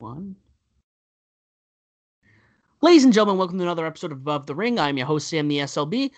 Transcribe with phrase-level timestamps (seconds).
[0.00, 0.34] One.
[2.80, 4.80] Ladies and gentlemen, welcome to another episode of Above the Ring.
[4.80, 6.10] I'm your host, Sam the SLB.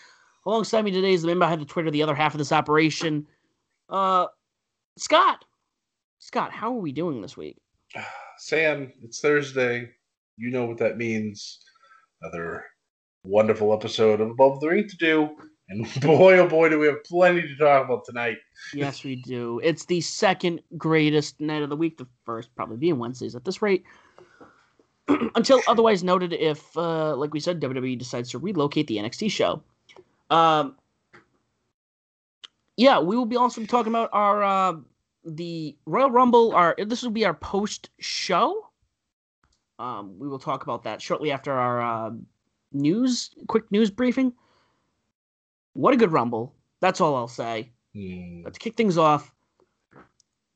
[0.47, 3.27] Alongside me today is the member behind the Twitter, the other half of this operation,
[3.89, 4.27] uh,
[4.97, 5.45] Scott.
[6.21, 7.57] Scott, how are we doing this week?
[8.39, 9.91] Sam, it's Thursday.
[10.37, 11.59] You know what that means.
[12.21, 12.65] Another
[13.25, 15.29] wonderful episode of Above the Ring to do.
[15.73, 18.39] And boy, oh boy, do we have plenty to talk about tonight.
[18.75, 19.61] Yes, we do.
[19.65, 21.99] It's the second greatest night of the week.
[21.99, 23.85] The first probably being Wednesdays at this rate.
[25.35, 29.63] Until otherwise noted, if, uh, like we said, WWE decides to relocate the NXT show.
[30.31, 30.77] Um,
[32.77, 34.75] yeah, we will be also talking about our uh,
[35.25, 36.55] the Royal Rumble.
[36.55, 38.69] Our this will be our post show.
[39.79, 42.11] Um, we will talk about that shortly after our uh,
[42.73, 44.33] news, quick news briefing.
[45.75, 46.55] What a good Rumble!
[46.81, 47.71] That's all I'll say.
[47.95, 48.43] Hmm.
[48.45, 49.33] Let's kick things off.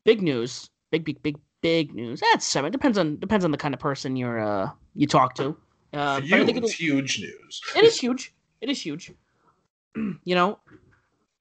[0.05, 0.71] Big news.
[0.91, 2.21] Big, big, big, big news.
[2.21, 2.71] That's seven.
[2.73, 5.57] Depends on depends on the kind of person you're uh you talk to.
[5.93, 7.61] Uh, you, I think it's huge news.
[7.75, 8.35] it is huge.
[8.61, 9.13] It is huge.
[9.97, 10.59] you know,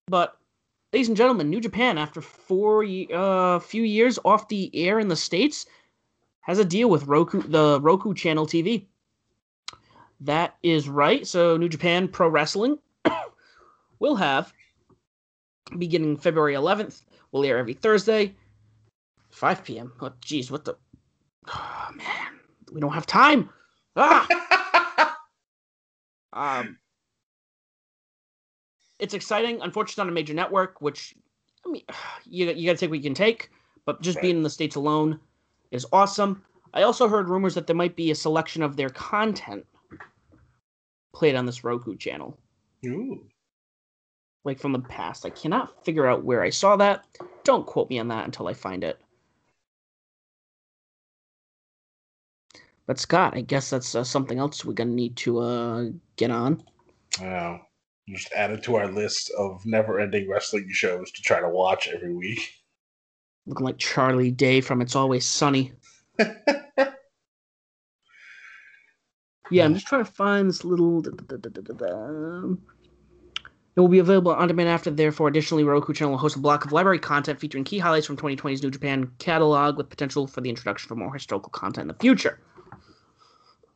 [0.08, 0.38] but
[0.94, 5.16] ladies and gentlemen, New Japan after four uh few years off the air in the
[5.16, 5.66] states
[6.42, 8.86] has a deal with Roku the Roku channel TV.
[10.22, 11.28] That is right.
[11.28, 12.80] So New Japan Pro Wrestling
[14.06, 14.54] will have
[15.78, 17.02] beginning February 11th.
[17.32, 18.36] We'll air every Thursday,
[19.32, 19.92] 5 p.m.
[20.00, 20.78] Oh, geez, what the?
[21.48, 22.40] Oh, man,
[22.72, 23.50] we don't have time.
[23.96, 24.28] Ah.
[26.38, 26.78] Um,
[29.00, 29.62] it's exciting.
[29.62, 31.16] Unfortunately, on a major network, which
[31.66, 31.84] I mean,
[32.26, 33.52] you you got to take what you can take.
[33.86, 35.18] But just being in the states alone
[35.72, 36.44] is awesome.
[36.74, 39.66] I also heard rumors that there might be a selection of their content
[41.14, 42.38] played on this Roku channel,
[42.86, 43.26] Ooh.
[44.46, 45.26] Like from the past.
[45.26, 47.06] I cannot figure out where I saw that.
[47.44, 49.00] Don't quote me on that until I find it.
[52.88, 55.86] But Scott, I guess that's uh, something else we're gonna need to uh,
[56.16, 56.64] get on.
[57.20, 57.62] Wow.
[58.08, 61.88] Just add it to our list of never ending wrestling shows to try to watch
[61.88, 62.40] every week.
[63.48, 65.74] Looking like Charlie Day from It's Always Sunny.
[69.52, 71.02] Yeah, I'm just trying to find this little.
[71.02, 72.56] da- da- da.
[73.76, 74.90] It will be available on demand after.
[74.90, 78.16] Therefore, additionally, Roku channel will host a block of library content featuring key highlights from
[78.16, 81.94] 2020's New Japan catalog, with potential for the introduction for more historical content in the
[81.96, 82.40] future.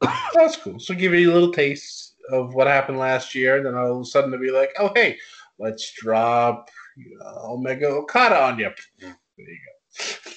[0.34, 0.80] That's cool.
[0.80, 4.02] So give you a little taste of what happened last year, and then all of
[4.02, 5.18] a sudden to be like, oh hey,
[5.58, 8.70] let's drop you know, Omega Okada on you.
[9.00, 10.06] There you go.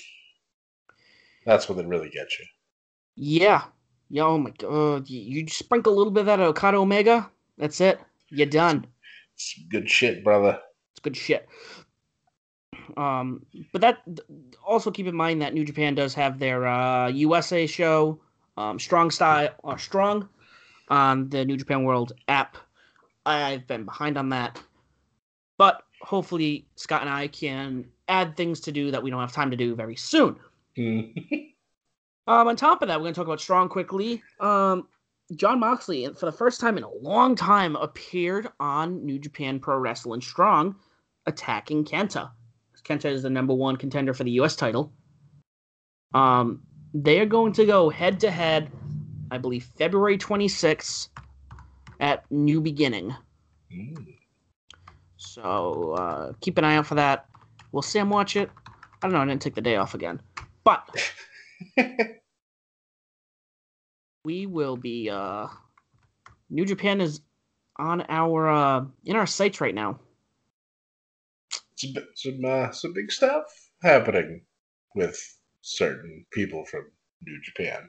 [1.46, 2.46] That's when they really get you.
[3.14, 3.62] Yeah,
[4.10, 4.24] yeah.
[4.24, 7.30] Oh my god, you, you sprinkle a little bit of that Okada Omega.
[7.58, 8.00] That's it.
[8.28, 8.86] You're done.
[9.42, 10.60] It's good shit, brother.
[10.92, 11.48] It's good shit.
[12.96, 13.98] Um, but that
[14.64, 18.20] also keep in mind that New Japan does have their uh, USA show,
[18.56, 20.28] um, Strong Style or Strong,
[20.88, 22.56] on the New Japan World app.
[23.26, 24.60] I've been behind on that,
[25.58, 29.50] but hopefully Scott and I can add things to do that we don't have time
[29.50, 30.36] to do very soon.
[30.76, 31.00] Hmm.
[32.28, 34.22] Um, on top of that, we're going to talk about Strong quickly.
[34.38, 34.86] Um,
[35.36, 39.78] Jon Moxley, for the first time in a long time, appeared on New Japan Pro
[39.78, 40.76] Wrestling Strong,
[41.26, 42.30] attacking Kenta.
[42.84, 44.56] Kenta is the number one contender for the U.S.
[44.56, 44.92] title.
[46.14, 46.62] Um,
[46.92, 48.70] they are going to go head to head,
[49.30, 51.08] I believe, February 26th
[52.00, 53.14] at New Beginning.
[53.72, 53.94] Hmm.
[55.16, 57.28] So uh, keep an eye out for that.
[57.70, 58.50] Will Sam watch it?
[59.02, 59.20] I don't know.
[59.20, 60.20] I didn't take the day off again,
[60.64, 60.88] but
[64.24, 65.10] we will be.
[65.10, 65.48] Uh,
[66.50, 67.20] New Japan is
[67.76, 69.98] on our uh, in our sights right now.
[71.76, 73.44] some some uh, some big stuff
[73.82, 74.42] happening
[74.94, 75.18] with
[75.62, 76.90] certain people from
[77.26, 77.88] New Japan.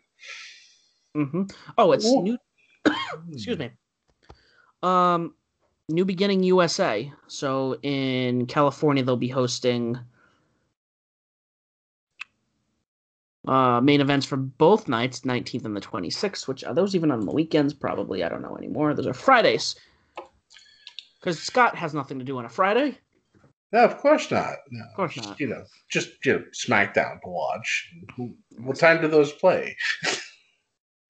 [1.16, 1.44] Mm-hmm.
[1.78, 2.24] Oh, it's Ooh.
[2.24, 2.38] new.
[3.32, 3.72] excuse me.
[4.82, 5.36] Um,
[5.90, 7.12] New Beginning USA.
[7.28, 10.00] So in California, they'll be hosting
[13.48, 16.48] uh main events for both nights, 19th and the 26th.
[16.48, 17.74] Which are those even on the weekends?
[17.74, 18.24] Probably.
[18.24, 18.94] I don't know anymore.
[18.94, 19.76] Those are Fridays.
[21.20, 22.98] Because Scott has nothing to do on a Friday.
[23.72, 24.56] No, of course not.
[24.70, 25.40] No, Of course just, not.
[25.40, 27.90] You know, just you know, SmackDown to watch.
[28.58, 29.76] What time do those play?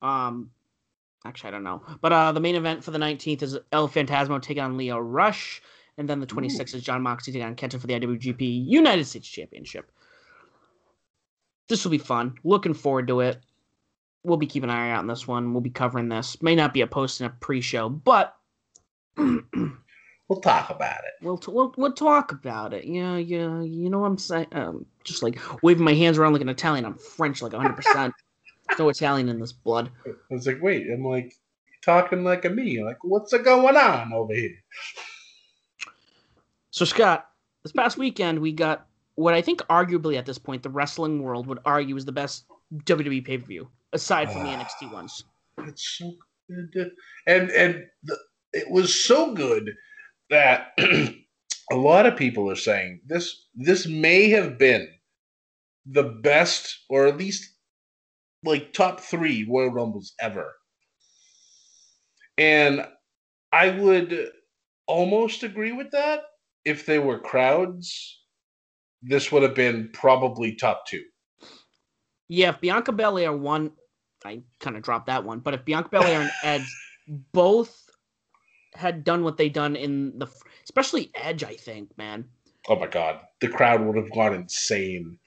[0.01, 0.51] Um,
[1.25, 1.81] actually, I don't know.
[2.01, 5.61] But uh, the main event for the 19th is El Fantasmo taking on Lio Rush,
[5.97, 9.29] and then the 26th is Jon Moxley taking on Kenta for the IWGP United States
[9.29, 9.89] Championship.
[11.73, 12.35] This will be fun.
[12.43, 13.41] Looking forward to it.
[14.23, 15.55] We'll be keeping an eye out on this one.
[15.55, 16.39] We'll be covering this.
[16.39, 18.35] May not be a post and a pre-show, but
[19.17, 19.41] we'll,
[20.27, 21.13] We'll talk about it.
[21.41, 22.85] t- we'll we'll talk about it.
[22.85, 23.63] Yeah, yeah.
[23.63, 24.49] You know what I'm saying?
[24.51, 26.85] Um, just like waving my hands around like an Italian.
[26.85, 27.73] I'm French like 100.
[27.73, 28.13] percent
[28.69, 29.89] There's no Italian in this blood.
[30.05, 31.33] I was like, wait, I'm like
[31.83, 32.83] talking like a me.
[32.83, 34.53] Like, what's going on over here?
[36.69, 37.29] So Scott,
[37.63, 38.85] this past weekend we got
[39.15, 42.45] what I think arguably at this point the wrestling world would argue is the best
[42.73, 44.63] WWE pay per view aside from the ah.
[44.63, 45.23] NXT ones.
[45.59, 46.13] It's so
[46.73, 46.91] good,
[47.27, 48.17] and and the,
[48.53, 49.71] it was so good
[50.29, 54.87] that a lot of people are saying this this may have been
[55.85, 57.53] the best, or at least
[58.43, 60.53] like top three Royal Rumbles ever.
[62.37, 62.85] And
[63.51, 64.31] I would
[64.87, 66.21] almost agree with that
[66.65, 68.22] if they were crowds.
[69.03, 71.03] This would have been probably top two.
[72.29, 73.71] Yeah, if Bianca Belair won,
[74.25, 75.39] I kind of dropped that one.
[75.39, 76.75] But if Bianca Belair and Edge
[77.33, 77.89] both
[78.73, 80.27] had done what they done in the,
[80.63, 82.25] especially Edge, I think, man.
[82.67, 85.19] Oh my god, the crowd would have gone insane.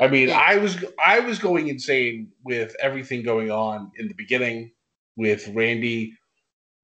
[0.00, 0.38] I mean, Yeah.
[0.38, 4.72] I was I was going insane with everything going on in the beginning
[5.16, 6.14] with Randy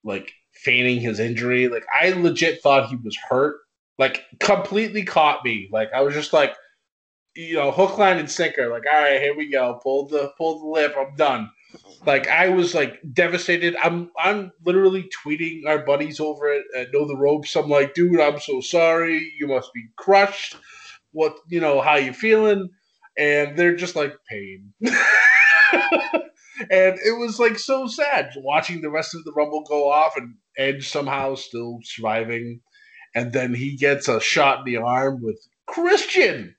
[0.05, 1.69] like feigning his injury.
[1.69, 3.57] Like I legit thought he was hurt.
[3.99, 5.69] Like completely caught me.
[5.73, 6.55] Like I was just like
[7.37, 8.69] you know, hook, line, and sinker.
[8.69, 9.81] Like, all right, here we go.
[9.83, 10.95] Pull the pull the lip.
[10.97, 11.51] I'm done.
[12.07, 13.77] Like I was like devastated.
[13.83, 17.57] I'm I'm literally tweeting our buddies over at, at Know the Ropes.
[17.57, 19.33] I'm like, dude, I'm so sorry.
[19.39, 20.57] You must be crushed.
[21.13, 21.81] What you know?
[21.81, 22.71] How you feeling?
[23.17, 24.73] And they're just like pain.
[24.83, 24.93] and
[26.71, 30.89] it was like so sad watching the rest of the Rumble go off and Edge
[30.89, 32.61] somehow still surviving,
[33.15, 36.55] and then he gets a shot in the arm with Christian.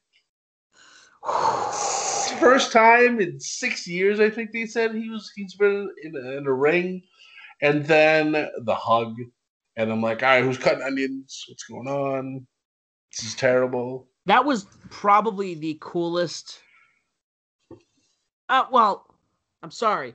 [2.40, 6.38] First time in six years, I think they said he was he's been in a,
[6.38, 7.02] in a ring,
[7.62, 9.16] and then the hug,
[9.78, 11.46] and I'm like, all right, who's cutting onions?
[11.48, 12.46] What's going on?
[13.12, 14.08] This is terrible.
[14.25, 16.60] That was probably the coolest.
[18.50, 19.08] Uh, well,
[19.63, 20.13] I'm sorry.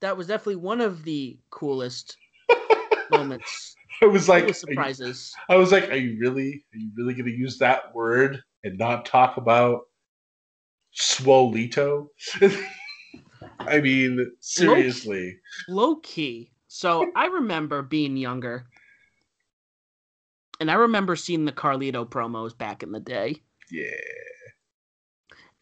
[0.00, 2.16] That was definitely one of the coolest
[3.10, 3.76] moments.
[4.02, 5.34] I was like, Coolest are you- surprises.
[5.48, 9.04] I was like, are you really, are you really gonna use that word and not
[9.06, 9.82] talk about
[10.98, 12.08] Swolito?
[13.58, 15.38] I mean, seriously.
[15.68, 16.50] Low key.
[16.68, 18.64] So I remember being younger,
[20.60, 23.36] and I remember seeing the Carlito promos back in the day.
[23.70, 23.90] Yeah.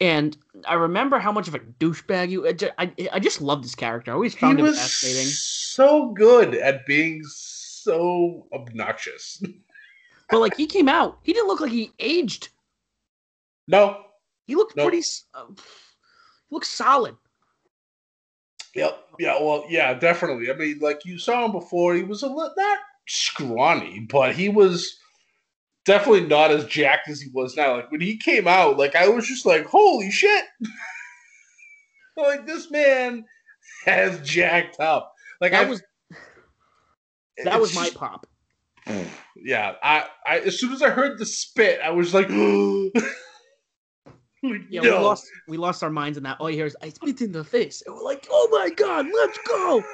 [0.01, 0.37] And
[0.67, 2.47] I remember how much of a douchebag you.
[2.47, 4.11] I I, I just love this character.
[4.13, 5.27] I always He found him was fascinating.
[5.29, 7.23] so good at being
[7.89, 9.43] so obnoxious.
[10.31, 12.51] But like he came out, he didn't look like he aged.
[13.67, 14.05] No.
[14.47, 15.03] He looked pretty.
[15.33, 17.17] Uh, he looked solid.
[18.75, 19.05] Yep.
[19.19, 19.41] Yeah.
[19.41, 19.65] Well.
[19.71, 19.95] Yeah.
[19.95, 20.51] Definitely.
[20.51, 21.95] I mean, like you saw him before.
[21.95, 24.99] He was a li- not scrawny, but he was
[25.87, 27.77] definitely not as jacked as he was now.
[27.77, 30.45] Like when he came out, like I was just like, "Holy shit!"
[32.19, 33.25] like this man
[33.87, 35.15] has jacked up.
[35.41, 35.83] Like I was
[37.45, 38.27] that was my pop.
[39.37, 39.75] yeah.
[39.83, 42.29] I, I as soon as I heard the spit, I was like,
[44.43, 44.99] like, Yeah, no.
[44.99, 46.39] we lost we lost our minds in that.
[46.41, 47.83] All you hear is I spit in the face.
[47.87, 49.83] And we're like, oh my god, let's go.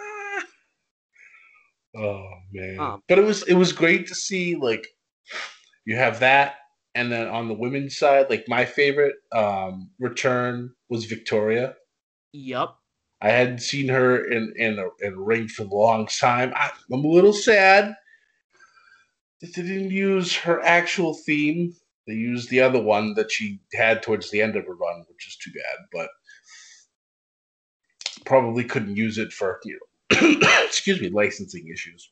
[1.97, 2.81] Oh man!
[2.81, 4.89] Um, but it was it was great to see like
[5.87, 6.57] you have that,
[6.97, 11.77] and then on the women's side, like my favorite um, return was Victoria.
[12.33, 12.81] Yup.
[13.25, 16.53] I hadn't seen her in in a, in a ring for a long time.
[16.55, 17.95] I, I'm a little sad
[19.41, 21.75] that they didn't use her actual theme.
[22.07, 25.27] They used the other one that she had towards the end of her run, which
[25.27, 25.87] is too bad.
[25.91, 26.11] But
[28.27, 29.81] probably couldn't use it for you
[30.21, 32.11] know, excuse me, licensing issues.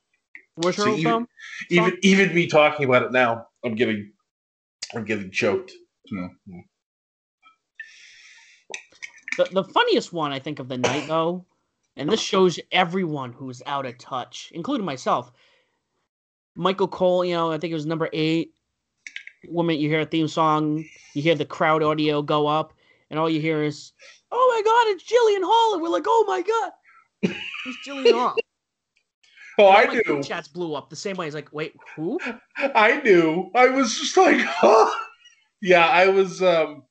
[0.55, 1.29] Where's her So old even- film?
[1.71, 4.13] Even even me talking about it now, I'm getting
[4.95, 5.73] I'm getting choked.
[6.07, 6.61] So, yeah.
[9.37, 11.45] The, the funniest one I think of the night though,
[11.97, 15.33] and this shows everyone who's out of touch, including myself.
[16.55, 18.53] Michael Cole, you know, I think it was number eight.
[19.49, 20.85] Woman, you hear a theme song,
[21.15, 22.75] you hear the crowd audio go up,
[23.11, 23.93] and all you hear is,
[24.31, 26.73] "Oh my God, it's Jillian Hall!" And we're like, "Oh my God,
[27.65, 28.37] who's Jillian Hall?"
[29.59, 30.23] Oh, I knew.
[30.23, 31.27] Chats blew up the same way.
[31.27, 32.19] It's like, wait, who?
[32.57, 33.51] I knew.
[33.55, 34.91] I was just like, huh?
[35.61, 36.43] yeah, I was.
[36.43, 36.85] um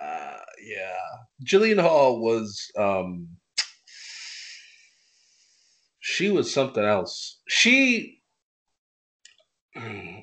[0.00, 0.96] uh, Yeah,
[1.44, 2.70] Jillian Hall was.
[2.78, 3.28] um
[6.00, 7.40] She was something else.
[7.48, 8.20] She.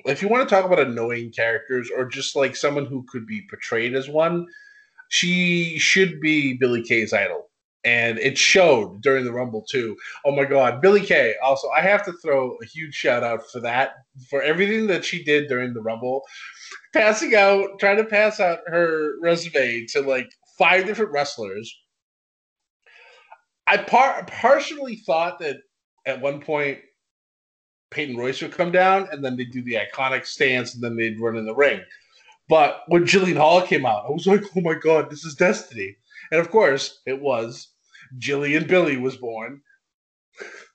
[0.06, 3.46] If you want to talk about annoying characters or just like someone who could be
[3.50, 4.46] portrayed as one,
[5.10, 7.50] she should be Billie Kay's idol.
[7.84, 9.96] And it showed during the Rumble too.
[10.24, 11.34] Oh my God, Billie Kay.
[11.42, 13.94] Also, I have to throw a huge shout out for that,
[14.30, 16.22] for everything that she did during the Rumble,
[16.94, 21.74] passing out, trying to pass out her resume to like five different wrestlers.
[23.66, 25.58] I par- partially thought that
[26.06, 26.78] at one point
[27.90, 31.20] Peyton Royce would come down and then they'd do the iconic stance and then they'd
[31.20, 31.80] run in the ring.
[32.48, 35.96] But when Jillian Hall came out, I was like, oh my God, this is destiny.
[36.30, 37.68] And of course, it was.
[38.18, 39.62] Jillian Billie was born.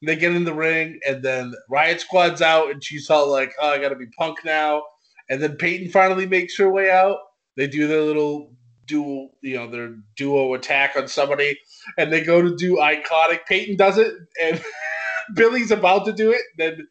[0.05, 3.71] They get in the ring, and then Riot Squad's out, and she's all like, oh,
[3.71, 4.83] I got to be punk now.
[5.29, 7.17] And then Peyton finally makes her way out.
[7.55, 8.53] They do their little
[8.87, 11.57] dual, you know, their duo attack on somebody,
[11.97, 13.45] and they go to do iconic.
[13.47, 14.63] Peyton does it, and
[15.35, 16.41] Billie's about to do it.
[16.57, 16.87] Then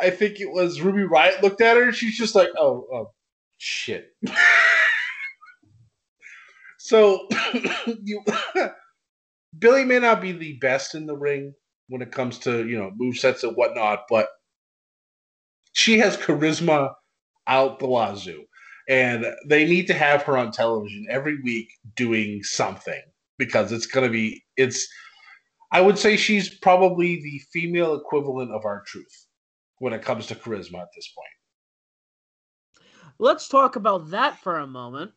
[0.00, 3.10] I think it was Ruby Riot looked at her, and she's just like, oh, oh
[3.58, 4.06] shit.
[6.78, 7.28] so
[7.86, 8.22] you
[9.58, 11.54] Billie may not be the best in the ring
[11.88, 14.28] when it comes to, you know, move sets and whatnot, but
[15.72, 16.92] she has charisma
[17.46, 18.44] out the wazoo.
[18.88, 23.00] And they need to have her on television every week doing something
[23.38, 24.86] because it's going to be, it's,
[25.72, 29.26] I would say she's probably the female equivalent of R-Truth
[29.78, 31.28] when it comes to charisma at this point.
[33.18, 35.12] Let's talk about that for a moment.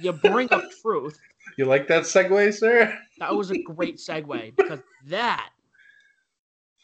[0.00, 1.18] You bring up truth.
[1.58, 2.98] You like that segue, sir?
[3.18, 5.50] That was a great segue because that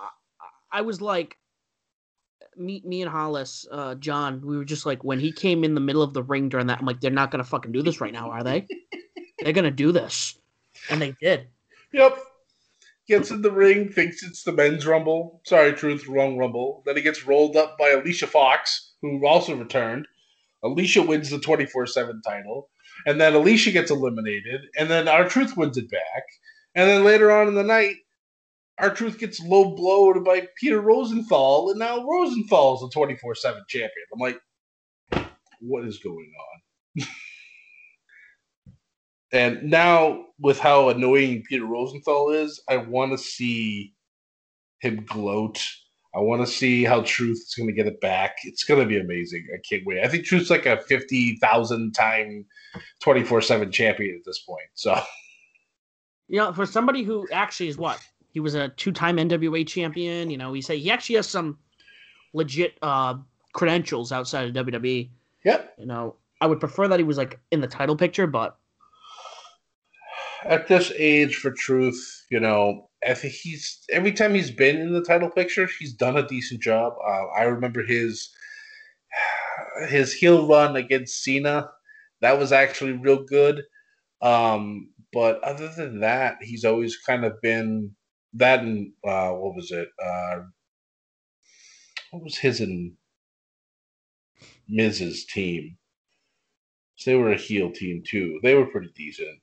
[0.01, 0.09] I,
[0.73, 1.38] I was like
[2.59, 5.81] me me and Hollis, uh John, we were just like when he came in the
[5.81, 8.13] middle of the ring during that, I'm like, they're not gonna fucking do this right
[8.13, 8.67] now, are they?
[9.39, 10.39] they're gonna do this.
[10.91, 11.49] And they did.
[11.93, 12.19] Yep.
[13.09, 15.41] Gets in the ring, thinks it's the men's rumble.
[15.47, 16.83] Sorry, truth, wrong rumble.
[16.85, 20.07] Then he gets rolled up by Alicia Fox, who also returned.
[20.63, 22.69] Alicia wins the 24 7 title.
[23.07, 24.63] And then Alicia gets eliminated.
[24.77, 26.25] And then R-Truth wins it back.
[26.75, 27.97] And then later on in the night,
[28.81, 31.71] R-Truth gets low blowed by Peter Rosenthal.
[31.71, 33.91] And now Rosenthal is the 24 7 champion.
[34.13, 34.41] I'm like,
[35.61, 36.33] what is going
[36.99, 37.07] on?
[39.33, 43.93] And now, with how annoying Peter Rosenthal is, I want to see
[44.81, 45.63] him gloat.
[46.15, 48.37] I want to see how Truth is going to get it back.
[48.45, 49.47] It's going to be amazing.
[49.55, 50.03] I can't wait.
[50.03, 52.47] I think Truth's like a 50,000 time
[53.03, 54.69] 24 7 champion at this point.
[54.75, 54.99] So,
[56.29, 58.01] You know, for somebody who actually is what?
[58.31, 61.59] He was a two time NWA champion, you know, he say he actually has some
[62.35, 63.15] legit uh
[63.53, 65.09] credentials outside of WWE.
[65.45, 65.75] yep.
[65.79, 68.57] You know, I would prefer that he was like in the title picture, but
[70.45, 74.93] At this age for Truth, you know, I think he's every time he's been in
[74.93, 76.95] the title picture, he's done a decent job.
[77.05, 78.31] Uh, I remember his
[79.89, 81.71] his heel run against Cena.
[82.21, 83.63] That was actually real good.
[84.21, 87.95] Um, but other than that, he's always kind of been
[88.35, 89.89] that and uh, what was it?
[90.03, 90.43] Uh,
[92.11, 92.93] what was his and
[94.69, 95.77] Miz's team?
[96.97, 98.41] So they were a heel team too.
[98.43, 99.41] They were pretty decent.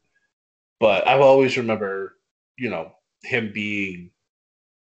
[0.80, 2.18] But I've always remember,
[2.58, 2.92] you know,
[3.24, 4.12] him being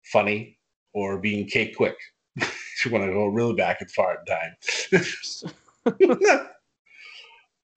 [0.04, 0.58] funny
[0.92, 1.96] or being K-Kwik.
[2.36, 4.54] if you want to go really back and far in time.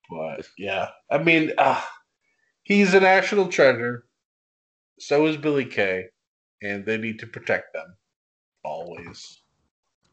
[0.09, 1.81] but yeah, I mean, uh,
[2.63, 4.05] he's a national treasure.
[5.01, 6.05] So is Billie Kay,
[6.61, 7.95] and they need to protect them
[8.63, 9.41] always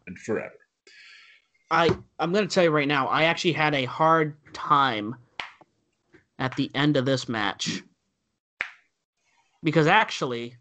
[0.06, 0.54] and forever.
[1.70, 5.14] I I'm gonna tell you right now, I actually had a hard time
[6.38, 7.82] at the end of this match
[9.62, 10.56] because actually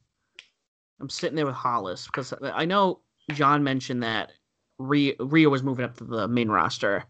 [0.99, 2.99] I'm sitting there with Hollis because I know
[3.31, 4.33] John mentioned that
[4.77, 7.05] Rhea, Rhea was moving up to the main roster.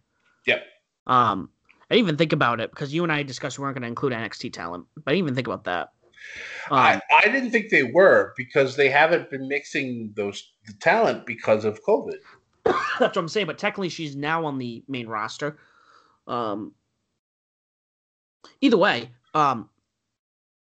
[0.45, 0.63] Yep.
[1.07, 1.49] Um,
[1.89, 3.87] I didn't even think about it because you and I discussed we weren't going to
[3.87, 5.93] include NXT talent, but I didn't even think about that.
[6.69, 11.25] Um, I, I didn't think they were because they haven't been mixing those the talent
[11.25, 12.17] because of COVID.
[12.65, 13.47] That's what I'm saying.
[13.47, 15.57] But technically, she's now on the main roster.
[16.27, 16.73] Um,
[18.61, 19.69] Either way, um,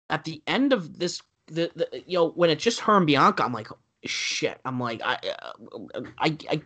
[0.09, 3.43] at the end of this, the, the you know when it's just her and Bianca,
[3.43, 3.67] I'm like,
[4.05, 4.59] shit.
[4.65, 6.61] I'm like, I, uh, I, I,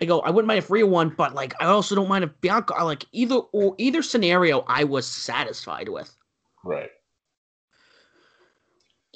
[0.00, 2.40] I go, I wouldn't mind if Rhea won, but like, I also don't mind if
[2.40, 2.74] Bianca.
[2.74, 6.16] I like either or either scenario, I was satisfied with.
[6.64, 6.90] Right.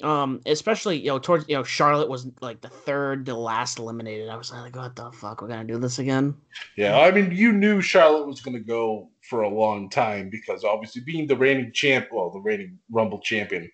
[0.03, 4.29] Um, especially you know towards you know Charlotte was like the third to last eliminated.
[4.29, 6.35] I was like, what the fuck, we're gonna do this again?
[6.75, 11.01] Yeah, I mean, you knew Charlotte was to go for a long time because obviously
[11.01, 13.71] being the reigning champ, well, the reigning Rumble champion,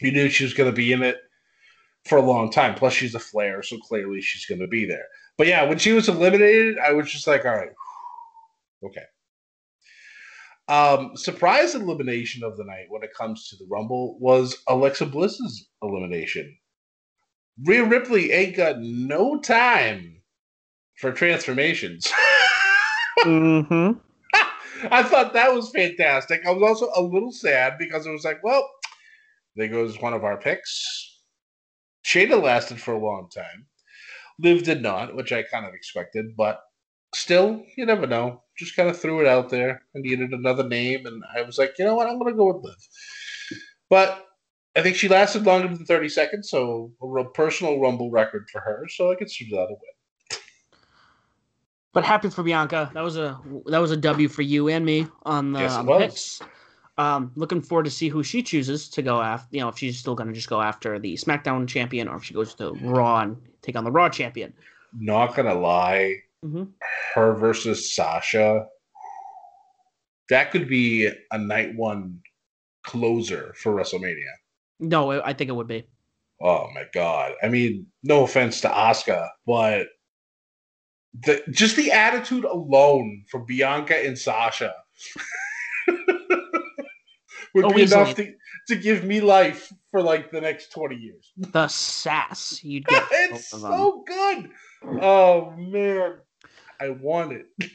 [0.00, 1.18] you knew she was to be in it
[2.06, 2.74] for a long time.
[2.74, 5.04] Plus, she's a Flair, so clearly she's to be there.
[5.36, 7.72] But yeah, when she was eliminated, I was just like, all right,
[8.84, 9.04] okay.
[10.68, 15.68] Um, surprise elimination of the night when it comes to the Rumble was Alexa Bliss's
[15.82, 16.54] elimination.
[17.64, 20.22] Rhea Ripley ain't got no time
[20.96, 22.10] for transformations.
[23.24, 23.98] Mm-hmm.
[24.92, 26.46] I thought that was fantastic.
[26.46, 28.64] I was also a little sad because it was like, well,
[29.56, 31.18] there goes one of our picks.
[32.06, 33.66] Shayna lasted for a long time.
[34.38, 36.60] Liv did not, which I kind of expected, but
[37.12, 38.42] still, you never know.
[38.58, 39.82] Just kind of threw it out there.
[39.94, 42.52] I needed another name, and I was like, you know what, I'm going to go
[42.52, 42.88] with Liv.
[43.88, 44.26] But
[44.76, 48.60] I think she lasted longer than 30 seconds, so a real personal Rumble record for
[48.60, 50.40] her, so I consider that a win.
[51.92, 52.90] But happy for Bianca.
[52.94, 55.78] That was a that was a W for you and me on the, Yes, it
[55.78, 56.40] on the picks.
[56.98, 59.48] Um, looking forward to see who she chooses to go after.
[59.56, 62.24] You know, if she's still going to just go after the SmackDown champion, or if
[62.24, 64.52] she goes to Raw and take on the Raw champion.
[64.92, 66.64] Not going to lie, hmm
[67.14, 68.66] her versus Sasha,
[70.30, 72.20] that could be a night one
[72.84, 74.30] closer for WrestleMania.
[74.78, 75.84] No, I think it would be.
[76.40, 77.32] Oh my god!
[77.42, 79.88] I mean, no offense to Asuka, but
[81.24, 84.72] the just the attitude alone from Bianca and Sasha
[87.54, 88.32] would Oh, be enough to,
[88.68, 91.32] to give me life for like the next twenty years.
[91.36, 93.02] The sass you'd get.
[93.10, 93.72] it's both of them.
[93.78, 94.50] so good.
[95.02, 96.18] Oh man,
[96.80, 97.46] I want it.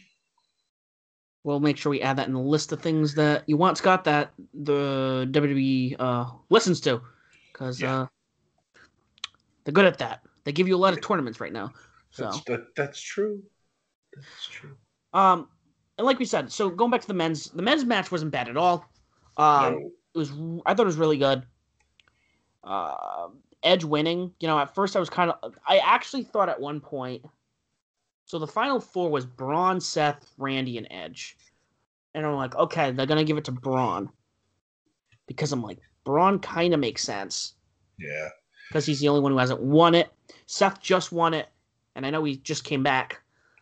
[1.46, 4.06] We'll make sure we add that in the list of things that you want, Scott,
[4.06, 7.02] that the WWE uh, listens to,
[7.52, 8.04] because Yeah.
[8.04, 8.08] uh,
[9.66, 10.22] they're good at that.
[10.46, 11.74] They give you a lot of tournaments right now.
[12.12, 13.44] So, That's that, that's true.
[14.16, 14.78] That's true.
[15.14, 15.50] um,
[15.98, 18.48] and like we said, so going back to the men's, the men's match wasn't bad
[18.48, 18.86] at all.
[19.36, 19.92] Um, No.
[20.16, 20.32] it was
[20.66, 21.46] I thought it was really good.
[22.64, 23.28] Uh,
[23.64, 26.80] Edge winning, you know, at first I was kind of I actually thought at one
[26.80, 27.26] point.
[28.34, 31.38] So the final four was Braun, Seth, Randy, and Edge,
[32.16, 34.10] and I'm like, okay, they're gonna give it to Braun
[35.28, 37.54] because I'm like, Braun kind of makes sense
[38.00, 38.30] Yeah.
[38.70, 40.12] because he's the only one who hasn't won it.
[40.48, 41.48] Seth just won it,
[41.96, 43.22] and I know he just came back.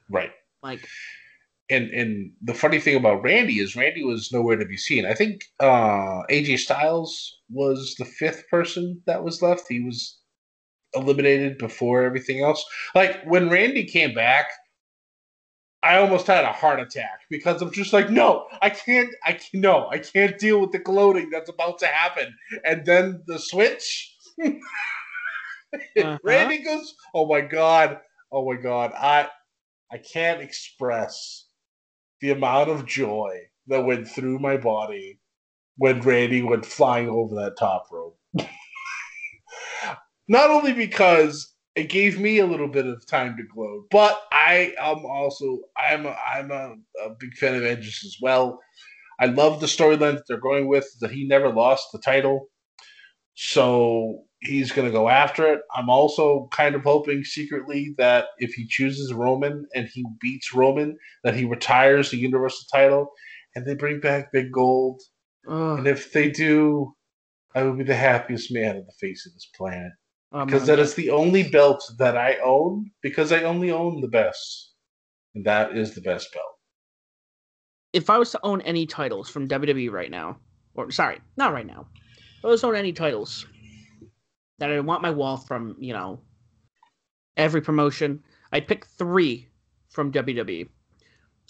[0.09, 0.31] Right.
[0.63, 0.87] Like,
[1.69, 5.05] and and the funny thing about Randy is Randy was nowhere to be seen.
[5.05, 9.65] I think uh, AJ Styles was the fifth person that was left.
[9.67, 10.17] He was
[10.93, 12.63] eliminated before everything else.
[12.95, 14.45] Like when Randy came back,
[15.83, 19.61] I almost had a heart attack because I'm just like, no, I can't, I can,
[19.61, 22.35] no, I can't deal with the gloating that's about to happen.
[22.63, 24.15] And then the switch,
[25.73, 26.17] Uh-huh.
[26.23, 27.99] Randy goes, oh my god,
[28.31, 29.29] oh my god, I,
[29.91, 31.47] I can't express
[32.19, 35.19] the amount of joy that went through my body
[35.77, 38.17] when Randy went flying over that top rope.
[40.27, 44.73] Not only because it gave me a little bit of time to gloat, but I
[44.79, 48.59] am also I'm a, I'm a, a big fan of Edge's as well.
[49.19, 52.47] I love the storyline that they're going with that he never lost the title,
[53.35, 55.61] so he's going to go after it.
[55.73, 60.97] I'm also kind of hoping secretly that if he chooses Roman and he beats Roman,
[61.23, 63.11] that he retires the Universal title
[63.55, 65.01] and they bring back Big Gold.
[65.47, 66.95] ugh, And if they do,
[67.53, 69.91] I will be the happiest man on the face of this planet
[70.33, 73.99] Um, because my that is the only belt that I own because I only own
[74.01, 74.73] the best,
[75.35, 76.45] and that is the best belt.
[77.93, 80.37] if I was to own any titles from WWE right now,
[80.75, 81.87] or sorry, not right now,
[82.37, 83.45] if I was to own any titles
[84.59, 86.19] that I want my wall from, you know,
[87.37, 89.47] every promotion, I'd pick three
[89.89, 90.69] from WWE.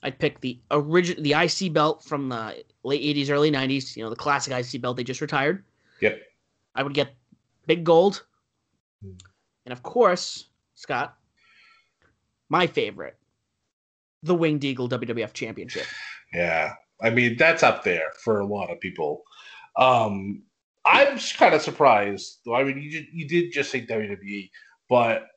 [0.03, 3.95] I'd pick the original, the IC belt from the late '80s, early '90s.
[3.95, 5.63] You know, the classic IC belt they just retired.
[6.01, 6.19] Yep.
[6.73, 7.13] I would get
[7.67, 8.23] Big Gold.
[9.01, 11.15] And of course, Scott,
[12.49, 13.17] my favorite,
[14.23, 15.85] the Winged Eagle WWF Championship.
[16.33, 19.23] Yeah, I mean that's up there for a lot of people.
[19.77, 20.43] Um,
[20.85, 22.39] I'm kind of surprised.
[22.45, 22.55] though.
[22.55, 24.49] I mean, you did, you did just say WWE,
[24.89, 25.27] but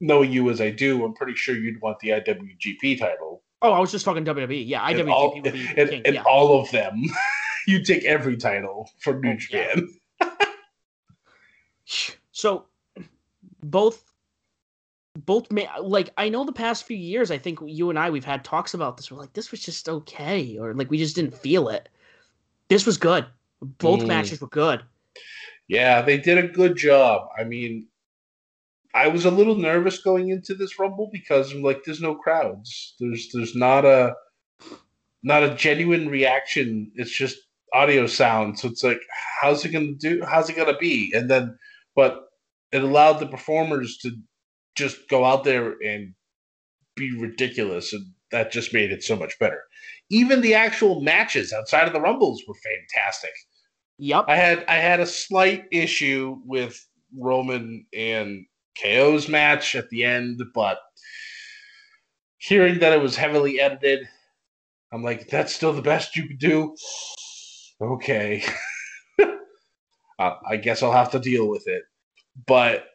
[0.00, 3.78] knowing you as I do, I'm pretty sure you'd want the IWGP title Oh, I
[3.78, 4.66] was just talking WWE.
[4.66, 6.02] Yeah, and IWGP all, would be and, king.
[6.04, 6.22] and yeah.
[6.24, 7.00] all of them.
[7.68, 9.86] you take every title from New Oh,
[10.20, 10.28] yeah.
[12.34, 12.64] So
[13.62, 14.04] both
[15.26, 18.24] both ma- like I know the past few years I think you and I we've
[18.24, 21.36] had talks about this we're like this was just okay or like we just didn't
[21.36, 21.88] feel it.
[22.68, 23.26] This was good.
[23.60, 24.08] Both Mm.
[24.08, 24.82] matches were good.
[25.68, 27.28] Yeah, they did a good job.
[27.38, 27.86] I mean,
[28.94, 32.94] I was a little nervous going into this Rumble because I'm like, there's no crowds.
[32.98, 34.14] There's there's not a
[35.22, 36.90] not a genuine reaction.
[36.94, 37.38] It's just
[37.72, 38.58] audio sound.
[38.58, 39.00] So it's like,
[39.40, 40.22] how's it gonna do?
[40.26, 41.12] How's it gonna be?
[41.14, 41.56] And then,
[41.94, 42.31] but
[42.72, 44.12] it allowed the performers to
[44.74, 46.14] just go out there and
[46.96, 49.60] be ridiculous, and that just made it so much better.
[50.10, 53.32] Even the actual matches outside of the Rumbles were fantastic.
[53.98, 54.24] Yep.
[54.28, 58.46] I had I had a slight issue with Roman and
[58.82, 60.78] KO's match at the end, but
[62.38, 64.08] hearing that it was heavily edited,
[64.92, 66.74] I'm like, that's still the best you could do.
[67.80, 68.44] Okay.
[69.18, 71.82] uh, I guess I'll have to deal with it.
[72.46, 72.86] But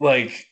[0.00, 0.46] like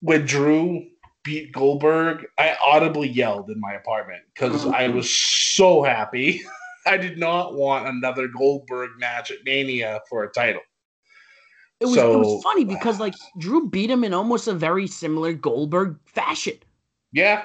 [0.00, 0.86] when Drew
[1.24, 6.42] beat Goldberg, I audibly yelled in my apartment because I was so happy.
[6.86, 10.62] I did not want another Goldberg match at Mania for a title.
[11.80, 12.68] It was it was funny ah.
[12.68, 16.58] because like Drew beat him in almost a very similar Goldberg fashion.
[17.12, 17.44] Yeah,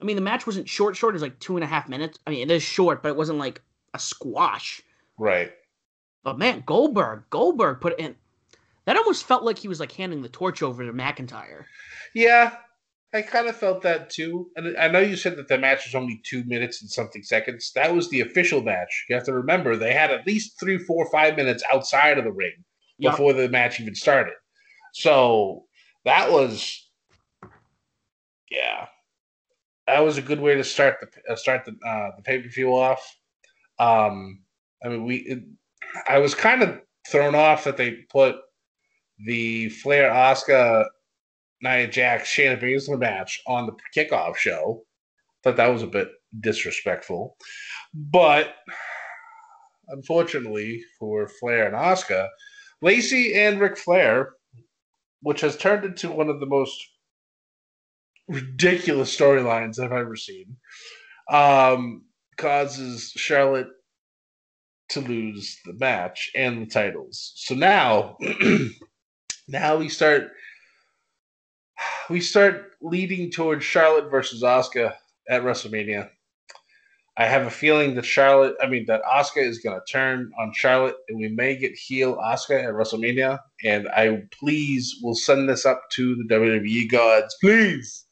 [0.00, 2.18] I mean the match wasn't short short, it was like two and a half minutes.
[2.26, 3.62] I mean it is short, but it wasn't like
[3.94, 4.82] a squash.
[5.18, 5.52] right.
[6.24, 8.16] But man, Goldberg, Goldberg put it in
[8.86, 11.64] that almost felt like he was like handing the torch over to McIntyre.
[12.14, 12.56] Yeah,
[13.12, 14.50] I kind of felt that too.
[14.56, 17.72] And I know you said that the match was only two minutes and something seconds.
[17.74, 19.06] That was the official match.
[19.08, 22.32] You have to remember they had at least three, four, five minutes outside of the
[22.32, 22.64] ring
[22.98, 23.12] Yup.
[23.12, 24.34] before the match even started.
[24.92, 25.64] So
[26.04, 26.88] that was,
[28.50, 28.86] yeah,
[29.86, 32.48] that was a good way to start the uh, start the uh, the pay per
[32.48, 33.16] view off.
[33.78, 34.40] Um,
[34.84, 35.42] I mean, we, it,
[36.08, 38.36] I was kind of thrown off that they put
[39.18, 40.86] the Flair Asuka
[41.62, 44.82] Nia Jax Shayna Baszler match on the kickoff show.
[45.42, 46.08] Thought that was a bit
[46.40, 47.36] disrespectful,
[47.94, 48.54] but
[49.88, 52.28] unfortunately for Flair and Asuka,
[52.82, 54.32] Lacey and Ric Flair,
[55.20, 56.76] which has turned into one of the most
[58.28, 60.56] ridiculous storylines I've ever seen,
[61.30, 62.02] um,
[62.36, 63.68] causes Charlotte
[64.90, 67.32] to lose the match and the titles.
[67.36, 68.16] So now,
[69.48, 70.32] now we start
[72.08, 74.94] we start leading towards Charlotte versus Asuka
[75.28, 76.08] at WrestleMania.
[77.18, 80.52] I have a feeling that Charlotte, I mean that Asuka is going to turn on
[80.54, 83.38] Charlotte, and we may get heel Asuka at WrestleMania.
[83.64, 87.34] And I please will send this up to the WWE gods.
[87.40, 88.04] Please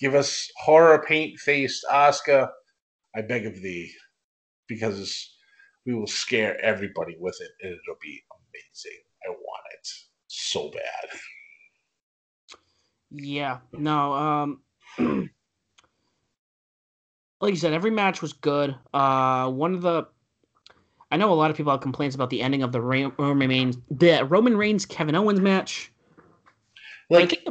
[0.00, 2.48] give us horror paint faced Asuka.
[3.14, 3.92] I beg of thee,
[4.66, 5.30] because
[5.84, 9.00] we will scare everybody with it, and it'll be amazing.
[9.26, 9.51] I want
[10.52, 11.18] so bad.
[13.10, 13.58] Yeah.
[13.72, 14.60] No, um
[17.40, 18.74] like you said, every match was good.
[18.92, 20.06] Uh one of the
[21.10, 23.78] I know a lot of people have complaints about the ending of the Roman Reigns
[23.90, 25.92] the Roman Reigns Kevin Owens match.
[27.10, 27.44] Like, think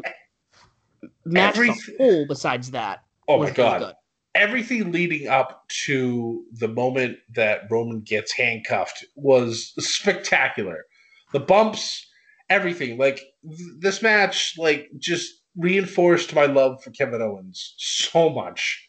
[1.04, 3.94] the match every- a whole besides that oh my god, good.
[4.36, 10.86] everything leading up to the moment that Roman gets handcuffed was spectacular.
[11.32, 12.08] The bumps,
[12.52, 12.98] everything.
[12.98, 18.86] Like th- this match, like just reinforced my love for Kevin Owens so much.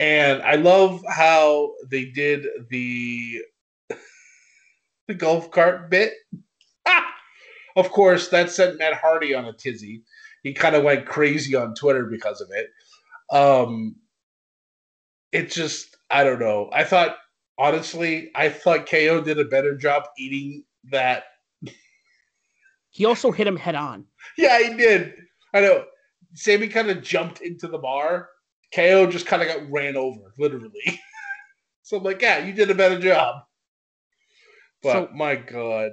[0.00, 3.42] And I love how they did the
[5.08, 6.14] the golf cart bit.
[6.86, 7.06] Ah!
[7.76, 10.02] Of course, that sent Matt Hardy on a tizzy.
[10.42, 12.70] He kind of went crazy on Twitter because of it.
[13.30, 13.96] Um,
[15.30, 16.68] it just I don't know.
[16.72, 17.16] I thought
[17.58, 21.24] honestly, I thought KO did a better job eating that.
[22.92, 24.04] He also hit him head on.
[24.38, 25.14] Yeah, he did.
[25.54, 25.84] I know.
[26.34, 28.28] Sammy kind of jumped into the bar.
[28.74, 31.00] KO just kind of got ran over, literally.
[31.82, 33.42] so I'm like, yeah, you did a better job.
[34.82, 35.92] But So- my God,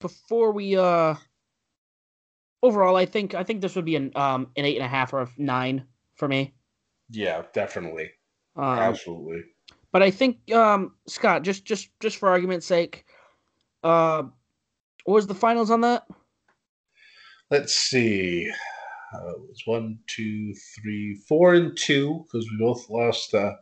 [0.00, 1.14] Before we uh
[2.62, 5.12] overall I think I think this would be an um an eight and a half
[5.12, 6.54] or a nine for me.
[7.10, 8.10] yeah, definitely,
[8.56, 9.42] Um, absolutely.
[9.92, 13.04] But I think um Scott, just just just for argument's sake,
[13.82, 14.22] uh
[15.04, 16.06] what was the finals on that?
[17.50, 18.50] Let's see.
[19.14, 23.56] Uh, it was one, two, three, four, and two because we both lost the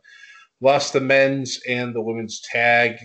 [0.59, 2.97] lost the men's and the women's tag,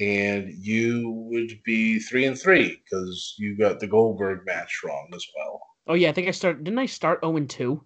[0.00, 5.26] and you would be three and three because you got the Goldberg match wrong as
[5.36, 5.60] well.
[5.86, 7.82] Oh yeah, I think I started didn't I start 0 and 2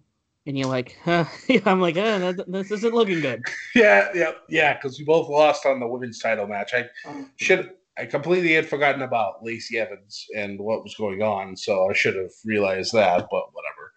[0.49, 1.25] and you're like, huh?
[1.65, 3.43] I'm like, that, this isn't looking good.
[3.75, 4.73] Yeah, yeah, yeah.
[4.73, 6.73] Because we both lost on the women's title match.
[6.73, 6.89] I
[7.37, 7.69] should.
[7.99, 12.15] I completely had forgotten about Lacey Evans and what was going on, so I should
[12.15, 13.27] have realized that.
[13.29, 13.91] But whatever.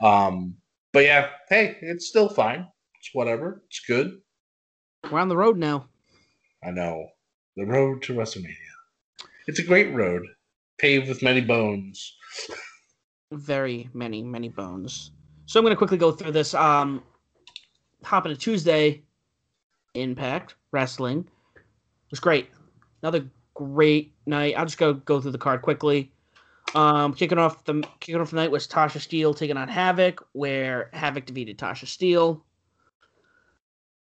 [0.00, 0.56] Um,
[0.92, 2.68] but yeah, hey, it's still fine.
[2.98, 3.62] It's whatever.
[3.68, 4.20] It's good.
[5.10, 5.88] We're on the road now.
[6.64, 7.08] I know
[7.56, 8.54] the road to WrestleMania.
[9.48, 10.22] It's a great road,
[10.78, 12.16] paved with many bones.
[13.32, 15.10] Very many, many bones.
[15.46, 16.54] So I'm going to quickly go through this.
[16.54, 17.02] Um,
[18.04, 19.02] hop into Tuesday.
[19.94, 21.26] Impact Wrestling
[21.56, 22.48] it was great.
[23.02, 24.54] Another great night.
[24.56, 26.12] I'll just go go through the card quickly.
[26.74, 30.90] Um, kicking off the kicking off the night was Tasha Steelz taking on Havok, where
[30.94, 32.40] Havok defeated Tasha Steelz.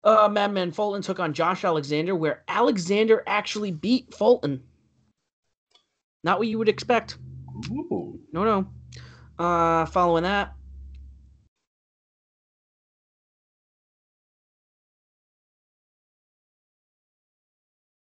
[0.05, 4.63] Uh, Madman Fulton took on Josh Alexander, where Alexander actually beat Fulton.
[6.25, 7.19] Not what you would expect.
[7.71, 8.19] Ooh.
[8.33, 8.67] No, no.
[9.39, 10.55] Uh, following that,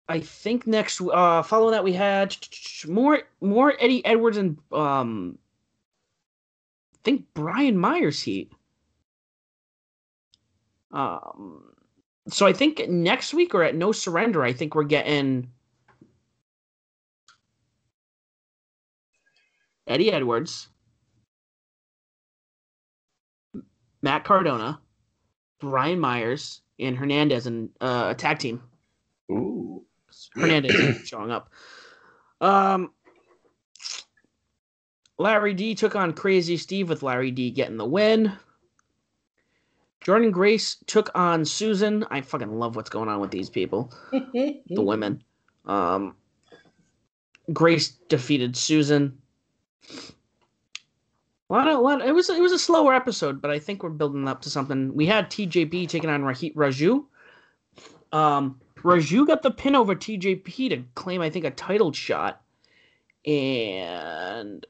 [0.09, 2.37] I think next uh following that we had
[2.87, 5.39] more more Eddie Edwards and um
[6.95, 8.53] I think Brian Myers heat.
[10.93, 11.75] Um
[12.29, 15.51] so I think next week or at No Surrender, I think we're getting
[19.87, 20.69] Eddie Edwards,
[24.03, 24.81] Matt Cardona,
[25.61, 28.63] Brian Myers, and Hernandez in uh, a tag team.
[29.33, 29.85] Ooh.
[30.39, 31.51] Hernandez showing up.
[32.41, 32.93] Um,
[35.19, 38.33] Larry D took on Crazy Steve with Larry D getting the win.
[40.05, 42.05] Jordynne Grace took on Susan.
[42.11, 45.23] I fucking love what's going on with these people, the women.
[45.67, 46.15] Um,
[47.53, 49.19] Grace defeated Susan.
[51.51, 53.83] A lot of, a lot, it was it was a slower episode, but I think
[53.83, 54.95] we're building up to something.
[54.95, 57.05] We had TJP taking on Rohit Raju.
[58.13, 62.41] Um, Raju got the pin over TJP to claim, I think, a title shot.
[63.27, 64.65] And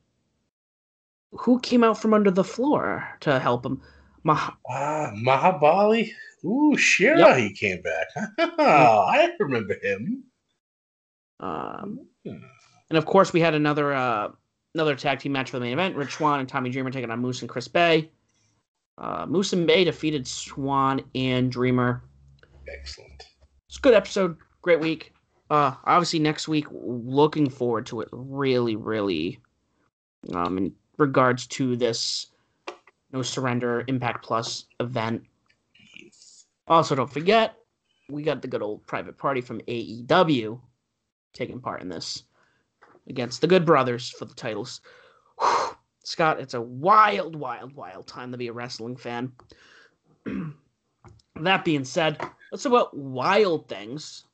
[1.33, 3.81] who came out from under the floor to help him?
[4.25, 6.11] Mah- Ah, Mahabali.
[6.45, 7.37] Ooh, Shera, Yep.
[7.39, 8.07] he came back.
[8.59, 10.25] I remember him.
[11.41, 12.39] um, Hmm.
[12.91, 14.29] and of course, we had another uh,
[14.75, 15.95] another tag team match for the main event.
[15.97, 18.11] Rich Swann and Tommy Dreamer taking on Moose and Chris Bey.
[18.97, 22.03] Uh, Moose and Bey defeated Swann and Dreamer.
[22.69, 23.25] Excellent.
[23.69, 24.37] It's a good episode.
[24.63, 25.13] Great week.
[25.51, 28.09] Uh, obviously next week, looking forward to it.
[28.13, 29.41] Really, really.
[30.33, 32.29] Um, in regards to this
[33.13, 35.23] No Surrender Impact Plus event.
[36.67, 37.57] Also, don't forget,
[38.09, 40.61] we got the good old private party from AEW
[41.35, 42.25] taking part in this
[43.07, 44.81] against the Good Brothers for the titles.
[45.41, 45.77] Whew.
[46.05, 49.33] Scott, it's a wild, wild, wild time to be a wrestling fan.
[51.37, 52.19] that being said,
[52.51, 54.25] let's talk about wild things.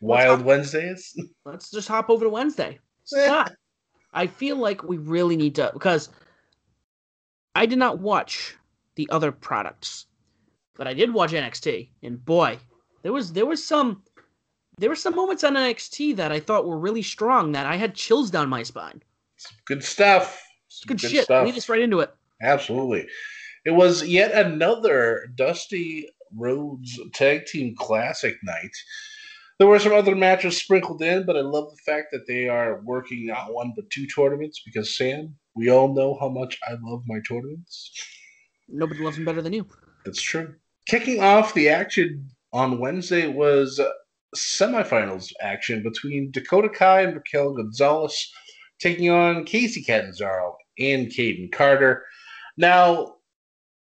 [0.00, 1.16] Wild Wednesdays.
[1.44, 2.80] Let's just hop over to Wednesday.
[3.04, 3.52] Scott,
[4.12, 6.08] I feel like we really need to because
[7.54, 8.56] I did not watch
[8.96, 10.06] the other products,
[10.74, 12.58] but I did watch NXT, and boy,
[13.02, 14.02] there was there was some
[14.78, 17.94] there were some moments on NXT that I thought were really strong that I had
[17.94, 19.02] chills down my spine.
[19.66, 20.42] Good stuff.
[20.68, 21.28] Some Good, shit.
[21.28, 22.14] Lead us right into it.
[22.42, 23.06] Absolutely.
[23.64, 28.72] It was yet another Dusty Rhodes Tag Team Classic night.
[29.58, 32.80] There were some other matches sprinkled in, but I love the fact that they are
[32.82, 37.04] working not one but two tournaments because, Sam, we all know how much I love
[37.06, 37.92] my tournaments.
[38.68, 39.66] Nobody loves them better than you.
[40.04, 40.54] That's true.
[40.86, 43.80] Kicking off the action on Wednesday was
[44.34, 48.32] semifinals action between Dakota Kai and Raquel Gonzalez
[48.80, 52.04] taking on Kacy Catanzaro and Kayden Carter.
[52.56, 53.16] Now,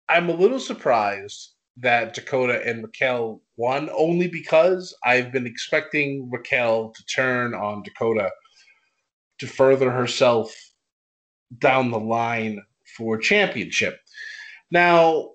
[0.09, 6.91] I'm a little surprised that Dakota and Raquel won, only because I've been expecting Raquel
[6.95, 8.31] to turn on Dakota
[9.37, 10.53] to further herself
[11.59, 12.59] down the line
[12.97, 13.99] for championship.
[14.71, 15.29] Now,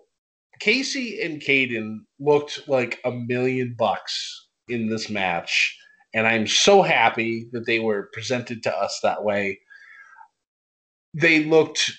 [0.61, 5.79] Kacy and Kayden looked like a million bucks in this match,
[6.15, 9.61] and I'm so happy that they were presented to us that way.
[11.15, 11.93] They looked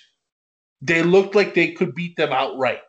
[0.80, 2.80] they looked like they could beat them outright.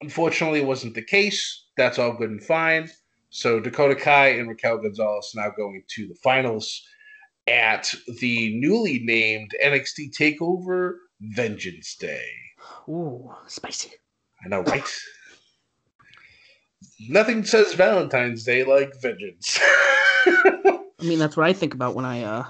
[0.00, 1.64] Unfortunately, it wasn't the case.
[1.76, 2.88] That's all good and fine.
[3.30, 6.82] So Dakota Kai and Raquel Gonzalez now going to the finals
[7.46, 12.24] at the newly named NXT Takeover Vengeance Day.
[12.88, 13.92] Ooh, spicy.
[14.44, 14.84] I know, right?
[17.08, 19.58] Nothing says Valentine's Day like vengeance.
[20.26, 22.44] I mean, that's what I think about when I uh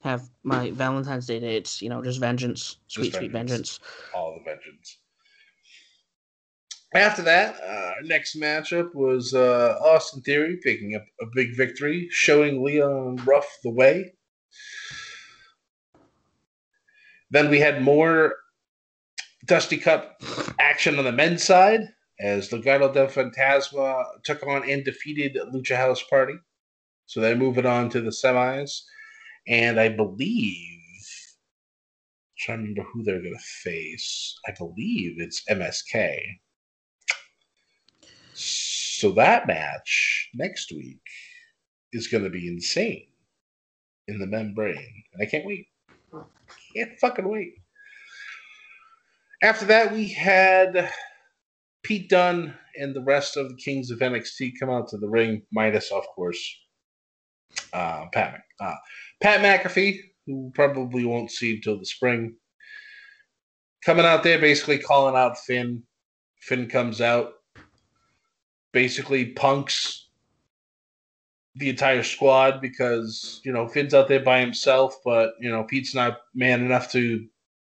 [0.00, 1.36] have my Valentine's Day.
[1.56, 3.78] It's you know just vengeance, sweet sweet vengeance.
[3.78, 3.80] vengeance.
[4.14, 4.98] all the vengeance.
[6.92, 12.64] After that, uh, next matchup was uh, Austin Theory picking up a big victory, showing
[12.64, 14.12] Leon Ruff the way.
[17.30, 18.34] Then we had more
[19.46, 20.20] Dusty Cup
[20.58, 26.02] action on the men's side as Legado del Fantasma took on and defeated Lucha House
[26.02, 26.34] Party.
[27.06, 28.82] So they're moving on to the semis.
[29.50, 30.78] And I believe
[32.38, 34.38] trying to remember who they're going to face.
[34.48, 36.20] I believe it's MSK.
[38.32, 41.02] So that match next week
[41.92, 43.08] is going to be insane
[44.08, 45.04] in the membrane.
[45.12, 45.66] And I can't wait.
[46.74, 47.54] Can't fucking wait.
[49.42, 50.90] After that, we had
[51.82, 55.42] Pete Dunne and the rest of the Kings of NXT come out to the ring,
[55.52, 56.38] minus, of course,
[57.72, 58.74] uh, Pat, uh,
[59.20, 62.34] Pat McAfee, who probably won't see until the spring.
[63.84, 65.82] Coming out there, basically calling out Finn.
[66.40, 67.34] Finn comes out,
[68.72, 70.08] basically punks
[71.56, 75.94] the entire squad because you know Finn's out there by himself, but you know Pete's
[75.94, 77.26] not man enough to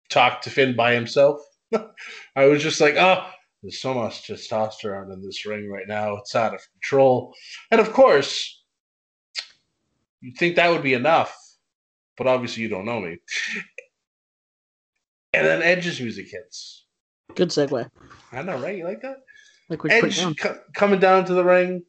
[0.10, 1.41] talk to Finn by himself.
[2.36, 3.29] I was just like, oh,
[3.62, 7.33] there's so much testosterone in this ring right now; it's out of control.
[7.71, 8.57] And of course,
[10.27, 11.33] you'd think that would be enough,
[12.17, 13.17] but obviously you don't know me.
[15.33, 16.85] And then Edge's music hits.
[17.35, 17.89] Good segue.
[18.33, 18.77] I know, right?
[18.77, 19.17] You like that?
[19.69, 20.35] Like we Edge down.
[20.35, 21.83] co- coming down to the ring.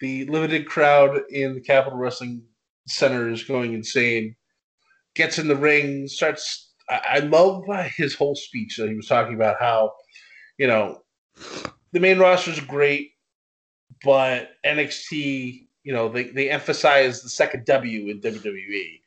[0.00, 2.42] The limited crowd in the Capitol Wrestling
[2.86, 4.36] Center is going insane.
[5.16, 6.74] Gets in the ring, starts.
[6.88, 7.64] I, I love
[7.96, 9.92] his whole speech that he was talking about how,
[10.58, 11.02] you know,
[11.92, 13.10] the main roster is great,
[14.04, 19.00] but NXT, you know, they, they emphasize the second W in WWE.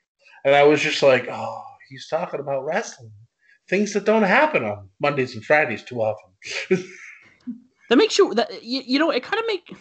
[0.45, 3.11] And I was just like, oh, he's talking about wrestling.
[3.69, 6.31] Things that don't happen on Mondays and Fridays too often.
[7.89, 9.75] That makes you that you, you know it kind of make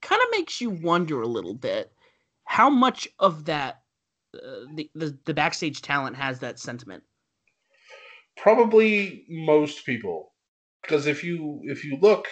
[0.00, 1.92] kind of makes you wonder a little bit
[2.44, 3.82] how much of that
[4.34, 7.02] uh, the, the the backstage talent has that sentiment.
[8.36, 10.32] probably most people
[10.82, 12.28] because if you if you look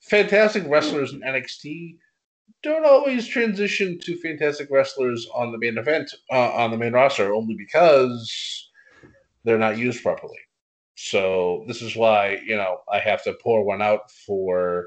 [0.00, 1.96] fantastic wrestlers in NXT
[2.62, 7.34] don't always transition to fantastic wrestlers on the main event uh, on the main roster
[7.34, 8.70] only because
[9.44, 10.38] they're not used properly
[10.94, 14.86] so this is why you know I have to pour one out for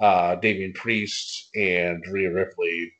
[0.00, 2.92] uh, Damian Priest and Rhea Ripley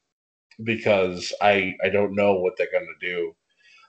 [0.65, 3.35] because I I don't know what they're gonna do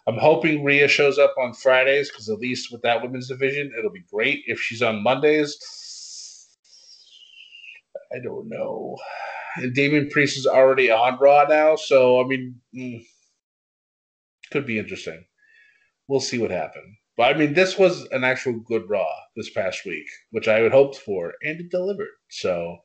[0.10, 3.91] I'm hoping Rhea shows up on Fridays because at least with that women's division, it'll
[3.91, 4.41] be great.
[4.48, 5.56] If she's on Mondays,
[8.12, 8.98] I don't know.
[9.62, 13.04] And Priest is already on Raw now, so I mean, mm,
[14.52, 15.26] could be interesting.
[16.08, 16.95] We'll see what happens.
[17.17, 20.72] But I mean, this was an actual good Raw this past week, which I had
[20.72, 22.08] hoped for, and it delivered.
[22.30, 22.78] So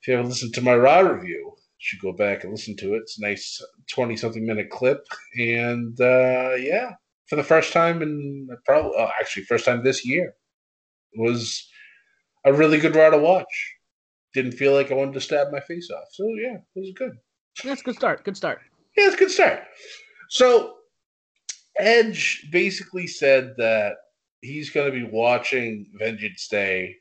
[0.00, 2.94] if you haven't listened to my Raw review, you should go back and listen to
[2.94, 3.02] it.
[3.02, 5.04] It's a nice 20 something minute clip.
[5.38, 6.92] And uh, yeah,
[7.28, 10.34] for the first time in probably, uh, actually, first time this year,
[11.16, 11.68] was
[12.44, 13.74] a really good Raw to watch.
[14.34, 16.08] Didn't feel like I wanted to stab my face off.
[16.12, 17.12] So yeah, it was good.
[17.64, 18.24] That's a good start.
[18.24, 18.60] Good start.
[18.96, 19.64] Yeah, it's a good start.
[20.28, 20.74] So
[21.78, 23.94] Edge basically said that
[24.40, 26.96] he's going to be watching Vengeance Day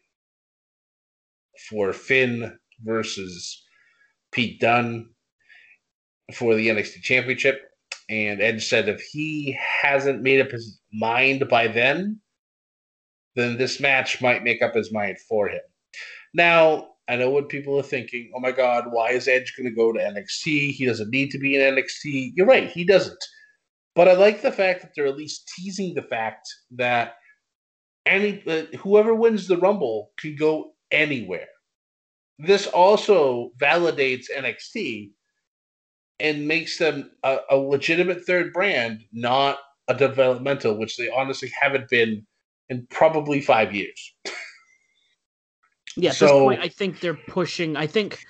[1.69, 3.63] for Finn versus
[4.31, 5.09] Pete Dunne
[6.33, 7.61] for the NXT Championship.
[8.09, 12.19] And Edge said if he hasn't made up his mind by then,
[13.35, 15.61] then this match might make up his mind for him.
[16.33, 18.31] Now, I know what people are thinking.
[18.35, 20.71] Oh my God, why is Edge going to go to NXT?
[20.71, 22.33] He doesn't need to be in NXT.
[22.35, 23.23] You're right, he doesn't.
[23.95, 27.15] But I like the fact that they're at least teasing the fact that
[28.05, 31.47] any uh, whoever wins the Rumble can go anywhere.
[32.37, 35.09] This also validates NXT
[36.19, 41.89] and makes them a, a legitimate third brand, not a developmental, which they honestly haven't
[41.89, 42.25] been
[42.69, 44.13] in probably five years.
[45.95, 47.75] Yeah, at So- this point, I think they're pushing.
[47.75, 48.25] I think,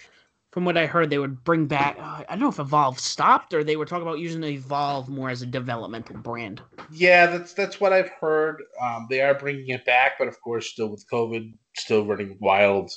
[0.51, 1.97] from what I heard, they would bring back.
[1.99, 5.29] Uh, I don't know if Evolve stopped or they were talking about using Evolve more
[5.29, 6.61] as a developmental brand.
[6.91, 8.61] Yeah, that's that's what I've heard.
[8.81, 12.91] Um, they are bringing it back, but of course, still with COVID, still running wild.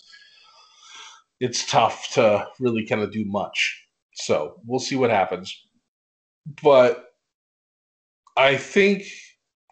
[1.41, 3.79] It's tough to really kind of do much.
[4.15, 5.55] So we'll see what happens.
[6.63, 7.05] But
[8.37, 9.05] I think,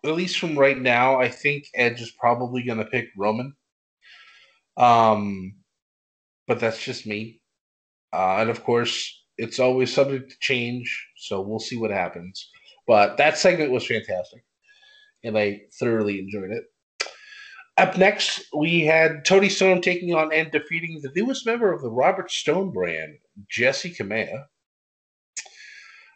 [0.05, 3.55] at least from right now, I think Edge is probably going to pick Roman.
[4.81, 5.57] Um,
[6.49, 7.41] but that's just me.
[8.13, 11.07] Uh, and of course, it's always subject to change.
[11.17, 12.51] So we'll see what happens.
[12.87, 14.43] But that segment was fantastic,
[15.23, 16.65] and I thoroughly enjoyed it.
[17.77, 21.91] Up next, we had Toni Storm taking on and defeating the newest member of the
[21.91, 23.15] Robert Stone brand,
[23.57, 24.47] Jessi Kamea.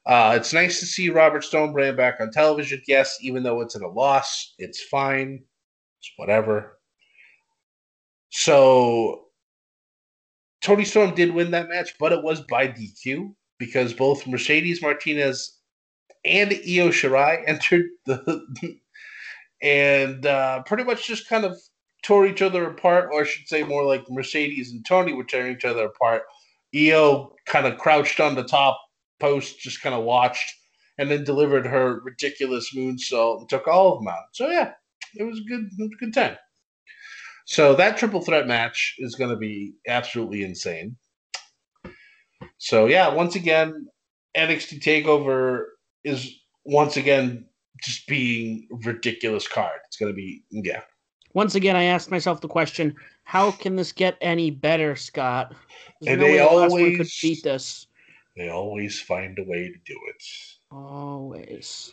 [0.05, 2.83] Uh, it's nice to see Robert Stone brand back on television.
[2.89, 5.45] Yes, even though it's in a loss, it's fine.
[6.01, 6.79] It's whatever.
[8.37, 9.27] So
[10.61, 15.61] Toni Storm did win that match, but it was by DQ because both Mercedes Martinez
[16.25, 18.45] and Io Shirai entered the
[19.63, 21.57] and uh, pretty much just kind of
[22.03, 25.55] tore each other apart, or I should say more like Mercedes and Toni were tearing
[25.55, 26.23] each other apart.
[26.75, 28.81] Io kind of crouched on the top
[29.21, 30.53] post, just kind of watched,
[30.99, 34.25] and then delivered her ridiculous moonsault and took all of them out.
[34.33, 34.73] So yeah,
[35.15, 36.37] it was a good, was a good time.
[37.45, 40.97] So that triple threat match is going to be absolutely insane.
[42.59, 43.87] So yeah, once again,
[44.37, 45.65] NXT Takeover
[46.05, 46.35] is
[46.65, 47.47] once again
[47.83, 49.81] just being ridiculous card.
[49.87, 50.81] It's going to be yeah.
[51.35, 55.55] Once again, I asked myself the question: How can this get any better, Scott?
[56.01, 57.87] There's and no they always could beat this.
[58.37, 60.25] They always find a way to do it.
[60.71, 61.93] Always.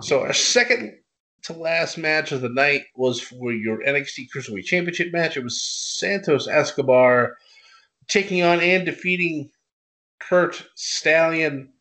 [0.00, 0.98] So our second
[1.42, 5.36] to last match of the night was for your NXT Cruiserweight Championship match.
[5.36, 7.36] It was Santos Escobar
[8.08, 9.50] taking on and defeating
[10.18, 11.72] Curt Stallion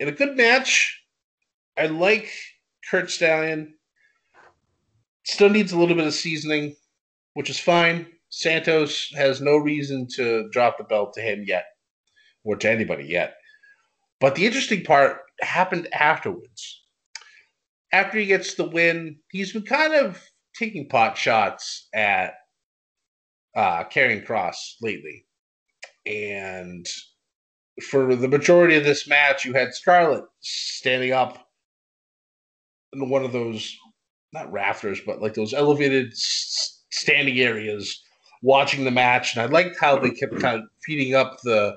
[0.00, 1.02] in a good match.
[1.76, 2.30] I like
[2.90, 3.74] Curt Stallion.
[5.24, 6.74] Still needs a little bit of seasoning,
[7.34, 8.06] which is fine.
[8.30, 11.66] Santos has no reason to drop the belt to him yet,
[12.44, 13.36] or to anybody yet.
[14.20, 16.82] But the interesting part happened afterwards.
[17.92, 20.22] After he gets the win, he's been kind of
[20.54, 22.34] taking pot shots at
[23.56, 25.24] uh, Karrion Kross lately.
[26.06, 26.86] And
[27.90, 31.48] for the majority of this match, you had Scarlett standing up
[32.92, 33.76] in one of those,
[34.32, 38.02] not rafters, but like those elevated standing areas
[38.42, 39.34] watching the match.
[39.34, 41.76] And I liked how they kept kind of feeding up the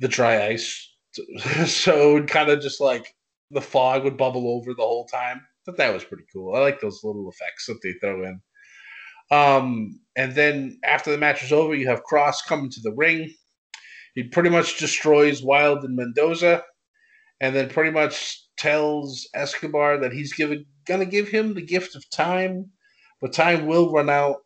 [0.00, 0.88] the dry ice
[1.66, 3.14] so kind of just like
[3.50, 5.40] the fog would bubble over the whole time.
[5.66, 6.54] But that was pretty cool.
[6.54, 8.40] I like those little effects that they throw in.
[9.30, 13.34] Um, and then after the match is over, you have Kross coming to the ring.
[14.14, 16.64] He pretty much destroys Wilde and Mendoza,
[17.40, 22.08] and then pretty much tells Escobar that he's giving, gonna give him the gift of
[22.10, 22.70] time,
[23.20, 24.38] but time will run out.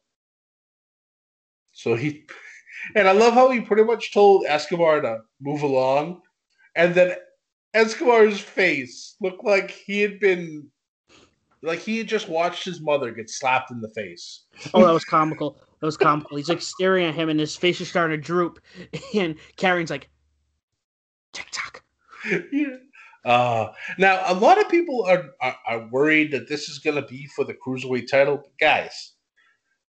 [1.71, 2.27] So he,
[2.97, 6.21] and I love how he pretty much told Escobar to move along
[6.75, 7.15] and then
[7.75, 10.69] Escobar's face looked like he had been
[11.63, 14.45] like he had just watched his mother get slapped in the face.
[14.75, 15.59] Oh, that was comical.
[15.81, 16.37] That was comical.
[16.37, 18.61] He's like staring at him, and his face is starting to droop.
[19.15, 20.11] And Karrion's like,
[21.33, 21.83] "Tick tock."
[22.53, 22.67] Yeah.
[23.25, 27.07] Uh, now, a lot of people are, are, are worried that this is going to
[27.07, 28.39] be for the cruiserweight title.
[28.39, 29.13] But guys,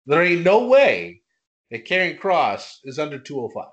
[0.08, 1.22] there ain't no way
[1.70, 3.68] that Karrion Kross is under 205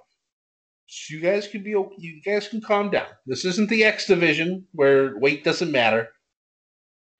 [1.09, 3.09] you guys can be you guys can calm down.
[3.27, 6.09] This isn't the X division where weight doesn't matter.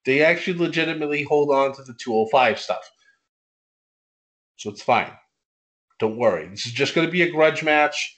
[0.05, 2.89] They actually legitimately hold on to the 205 stuff.
[4.55, 5.11] So it's fine.
[5.99, 6.47] Don't worry.
[6.47, 8.17] This is just going to be a grudge match,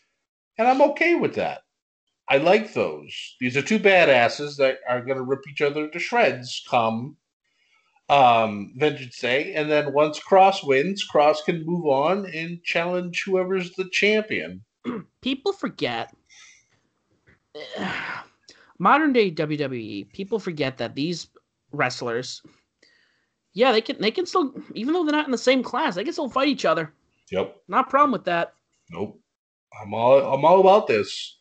[0.57, 1.61] and I'm okay with that.
[2.27, 3.35] I like those.
[3.39, 7.17] These are two badasses that are going to rip each other to shreds come
[8.09, 9.53] um, Vengeance Day.
[9.53, 14.63] And then once Kross wins, Kross can move on and challenge whoever's the champion.
[15.21, 16.13] people forget
[18.80, 20.11] modern day WWE.
[20.13, 21.27] People forget that these
[21.71, 22.41] wrestlers,
[23.53, 26.03] yeah, they can they can still even though they're not in the same class, they
[26.03, 26.93] can still fight each other.
[27.32, 28.53] Yep, not a problem with that.
[28.89, 29.19] Nope,
[29.82, 31.38] I'm all I'm all about this.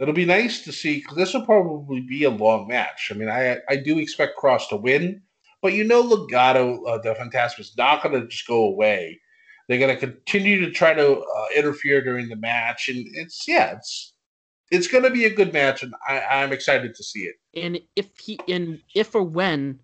[0.00, 3.10] It'll be nice to see because this will probably be a long match.
[3.10, 5.22] I mean, I I do expect Kross to win,
[5.62, 9.20] but you know, Legado uh, the Fantasma is not going to just go away
[9.68, 13.72] they're going to continue to try to uh, interfere during the match, and it's yeah,
[13.72, 14.12] it's
[14.70, 17.36] it's going to be a good match, and I, I'm excited to see it.
[17.54, 19.80] And if he and if or when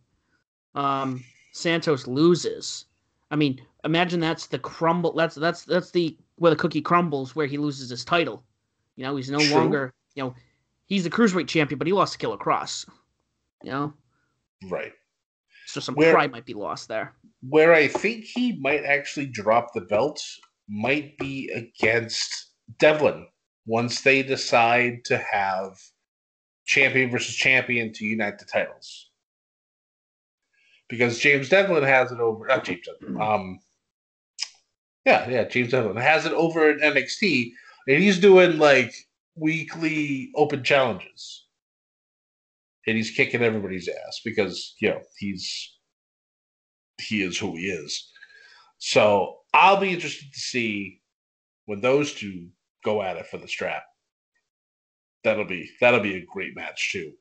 [0.74, 2.86] um, Santos loses,
[3.30, 5.12] I mean, imagine that's the crumble.
[5.14, 8.42] That's that's that's the where the cookie crumbles, where he loses his title.
[8.96, 9.54] You know, he's no True.
[9.54, 10.34] longer you know
[10.86, 12.88] he's the cruiserweight champion, but he lost to Killer Kross.
[13.62, 13.94] You know,
[14.68, 14.92] right.
[15.72, 17.14] So some where, pride might be lost there.
[17.48, 20.22] Where I think he might actually drop the belt
[20.68, 23.26] might be against Devlin
[23.66, 25.78] once they decide to have
[26.66, 29.10] champion versus champion to unite the titles.
[30.88, 33.60] Because James Devlin has it over, not James Devlin, um,
[35.04, 37.52] yeah, yeah, James Devlin has it over at NXT,
[37.86, 38.94] and he's doing like
[39.36, 41.39] weekly open challenges.
[42.90, 45.76] And he's kicking everybody's ass because you know he's
[46.98, 48.10] he is who he is.
[48.78, 51.00] So I'll be interested to see
[51.66, 52.48] when those two
[52.84, 53.84] go at it for the strap.
[55.22, 57.12] That'll be that'll be a great match too.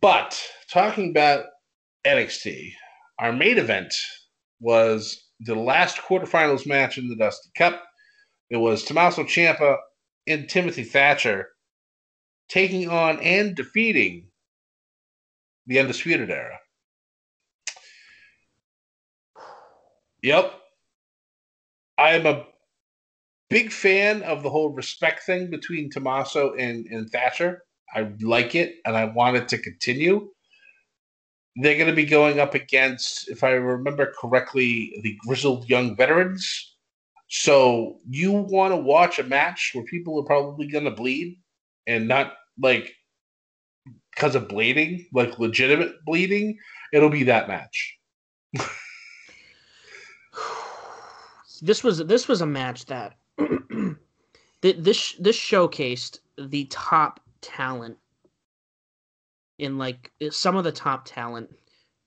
[0.00, 1.46] But talking about
[2.06, 2.70] NXT,
[3.18, 3.92] our main event
[4.60, 7.82] was the last quarterfinals match in the Dusty Cup.
[8.50, 9.78] It was Tommaso Ciampa
[10.28, 11.48] and Timothy Thatcher
[12.48, 14.28] taking on and defeating
[15.66, 16.58] the Undisputed Era.
[20.22, 20.54] Yep.
[21.98, 22.46] I am a
[23.50, 27.62] big fan of the whole respect thing between Tommaso and, and Thatcher.
[27.94, 30.30] I like it and I want it to continue.
[31.56, 36.74] They're going to be going up against, if I remember correctly, the Grizzled Young Veterans.
[37.28, 41.38] So you want to watch a match where people are probably going to bleed
[41.86, 42.94] and not like
[44.14, 46.58] because of bleeding, like legitimate bleeding,
[46.92, 47.98] it'll be that match.
[51.62, 53.16] this was this was a match that
[54.60, 57.96] this this showcased the top talent
[59.58, 61.50] in like some of the top talent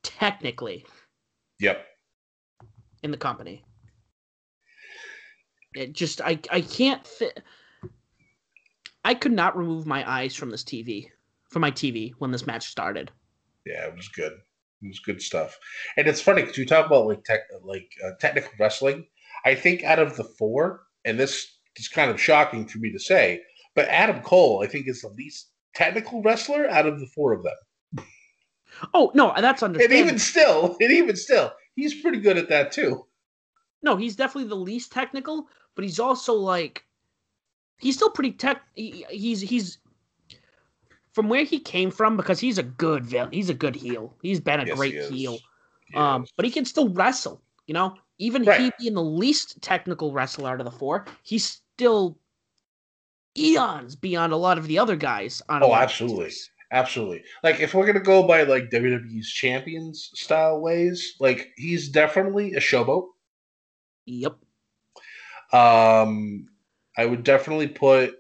[0.04, 0.86] technically
[1.60, 1.86] Yep.
[3.04, 3.64] in the company.
[5.76, 7.42] It just I I can't fit
[9.08, 11.08] I could not remove my eyes from this TV
[11.50, 13.10] from my TV when this match started.
[13.66, 14.34] Yeah, it was good.
[14.34, 15.58] It was good stuff.
[15.96, 19.08] And it's funny because you talk about like tech, like uh, technical wrestling.
[19.46, 23.00] I think out of the four, and this is kind of shocking for me to
[23.00, 23.42] say,
[23.76, 27.44] but Adam Cole, I think, is the least technical wrestler out of the four of
[27.44, 28.06] them.
[28.94, 30.00] Oh no, that's understandable.
[30.02, 33.06] And even still, and even still, he's pretty good at that too.
[33.82, 36.84] No, he's definitely the least technical, but he's also like
[37.80, 38.62] he's still pretty tech.
[38.76, 39.78] He, he's he's
[41.14, 43.32] from where he came from because he's a good villain.
[43.32, 44.14] he's a good heel.
[44.22, 45.40] He's been a Yes, great he heel.
[45.88, 46.34] He Um, is.
[46.36, 47.42] but he can still wrestle.
[47.66, 52.18] You know, even he being the least technical wrestler out of the four, he's still
[53.38, 55.42] eons beyond a lot of the other guys.
[55.50, 56.32] On Oh, absolutely.
[56.72, 57.24] Absolutely.
[57.44, 62.60] Like if we're gonna go by like WWE's champions style ways, like he's definitely a
[62.60, 63.08] showboat.
[64.06, 64.36] Yep.
[65.54, 66.48] Um,
[66.98, 68.16] I would definitely put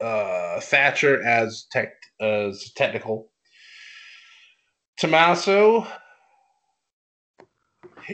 [0.00, 3.30] uh, Thatcher as tech as technical.
[4.96, 5.86] Tommaso,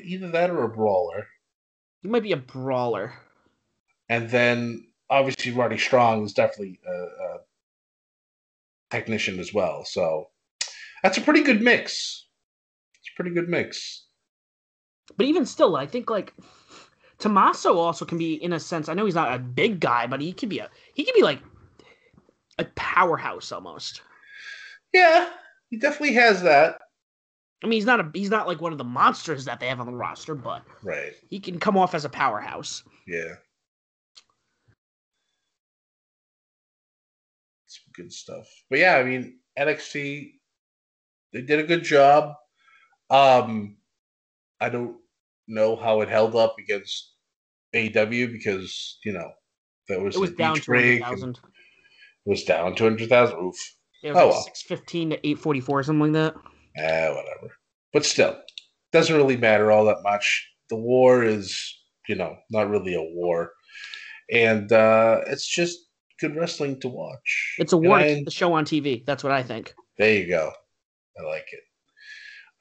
[0.03, 1.27] either that or a brawler,
[2.03, 3.15] He might be a brawler.
[4.09, 7.39] and then obviously Roddy Strong is definitely a, a
[8.91, 9.85] technician as well.
[9.87, 10.29] So
[11.03, 12.27] that's a pretty good mix.
[12.99, 14.07] It's a pretty good mix.
[15.17, 16.35] But even still, I think like
[17.25, 18.91] Tommaso also can be in a sense.
[18.91, 21.23] I know he's not a big guy, but he could be a he could be
[21.23, 21.41] like
[22.59, 24.03] a powerhouse almost.
[24.93, 25.31] Yeah,
[25.71, 26.83] he definitely has that.
[27.63, 29.81] I mean, he's not a he's not like one of the monsters that they have
[29.81, 31.15] on the roster, but Right.
[31.31, 32.85] he can come off as a powerhouse.
[33.07, 33.37] Yeah.
[37.69, 38.47] Some good stuff.
[38.69, 40.33] But yeah, I mean, NXT,
[41.33, 42.35] they did a good job.
[43.09, 43.79] Um,
[44.61, 44.99] I don't
[45.49, 47.14] know how it held up against
[47.75, 49.31] AEW because, you know,
[49.89, 51.39] that was It was down two hundred thousand.
[52.27, 53.37] It was down 200,000.
[53.39, 53.55] Oof.
[54.03, 54.43] It was Oh, like well.
[54.45, 56.35] six fifteen to eight forty four, something like that.
[56.77, 57.55] Eh, whatever.
[57.93, 58.41] But still,
[58.93, 60.49] doesn't really matter all that much.
[60.71, 63.53] The war is, you know, not really a war.
[64.33, 65.79] And uh it's just
[66.21, 67.57] good wrestling to watch.
[67.59, 69.05] It's a war I- the show on TV.
[69.05, 69.75] That's what I think.
[69.99, 70.51] There you go.
[71.19, 71.61] I like it.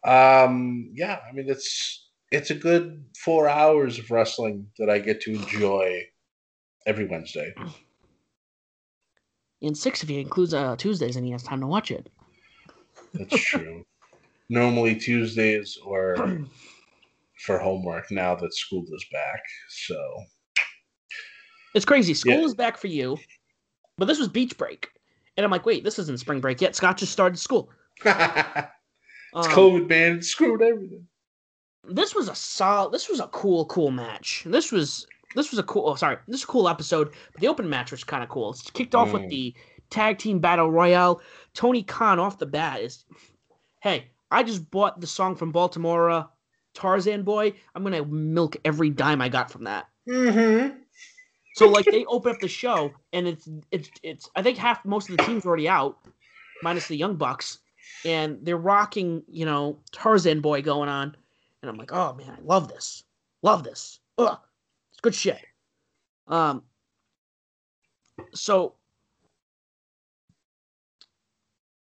[0.08, 2.03] Um, yeah, I mean it's
[2.34, 6.02] it's a good four hours of wrestling that I get to enjoy
[6.88, 7.54] every Wednesday.
[9.62, 12.12] And six if he includes uh, Tuesdays and he has time to watch it.
[13.14, 13.86] That's true.
[14.50, 16.16] Normally Tuesdays or
[17.46, 19.42] for homework now that school is back.
[19.70, 20.24] So
[21.76, 22.16] It's crazy.
[22.16, 22.46] School Yeah.
[22.46, 23.20] is back for you,
[24.00, 24.90] but this was beach break,
[25.38, 26.76] and I'm like, wait, this isn't spring break yet.
[26.76, 27.70] Scott just started school.
[28.06, 28.68] it's
[29.36, 30.18] Um, COVID, man.
[30.18, 31.08] It screwed everything.
[31.86, 32.94] This was a solid.
[32.94, 34.44] This was a cool, cool match.
[34.46, 35.06] This was
[35.36, 35.90] this was a cool.
[35.90, 37.14] Oh, sorry, this was a cool episode.
[37.34, 38.52] But the open match was kind of cool.
[38.52, 39.30] It's kicked off with Mm.
[39.30, 39.54] the
[39.90, 41.22] tag team battle royale.
[41.54, 43.06] Tony Khan off the bat is,
[43.82, 46.28] hey, I just bought the song from Baltimora, uh,
[46.74, 47.54] Tarzan Boy.
[47.76, 49.88] I'm gonna milk every dime I got from that.
[50.08, 50.78] Mm-hmm.
[51.56, 55.10] So like they open up the show and it's it's it's I think half most
[55.10, 55.98] of the team's already out,
[56.62, 57.60] minus the Young Bucks,
[58.06, 61.16] and they're rocking, you know, Tarzan boy going on.
[61.64, 63.04] And I'm like, oh man, I love this.
[63.42, 64.00] Love this.
[64.18, 64.38] Ugh.
[64.92, 65.40] It's good shit.
[66.28, 66.64] Um
[68.36, 68.76] so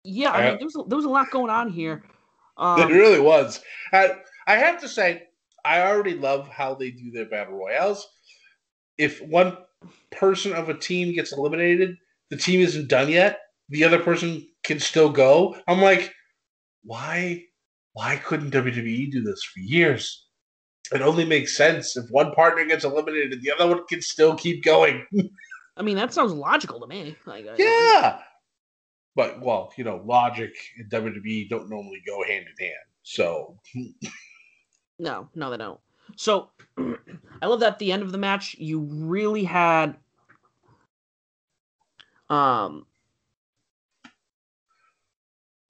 [0.04, 2.04] Yeah, I mean, there was a, there was a lot going on here.
[2.58, 3.62] Um, it really was.
[3.92, 5.22] I, I have to say,
[5.64, 8.06] I already love how they do their battle royales.
[8.98, 9.56] If one
[10.12, 11.96] person of a team gets eliminated,
[12.30, 13.40] the team isn't done yet.
[13.70, 15.56] The other person can still go.
[15.66, 16.12] I'm like,
[16.84, 17.44] why?
[17.95, 20.26] Why couldn't WWE do this for years?
[20.92, 24.34] It only makes sense if one partner gets eliminated, and the other one can still
[24.36, 25.07] keep going.
[25.76, 27.16] I mean, that sounds logical to me.
[27.24, 28.18] Like, yeah,
[29.16, 32.84] but well, you know, logic and WWE don't normally go hand in hand.
[33.03, 33.59] So
[34.99, 35.80] No, no, they don't.
[36.16, 39.97] So I love that at the end of the match, you really had
[42.30, 42.86] um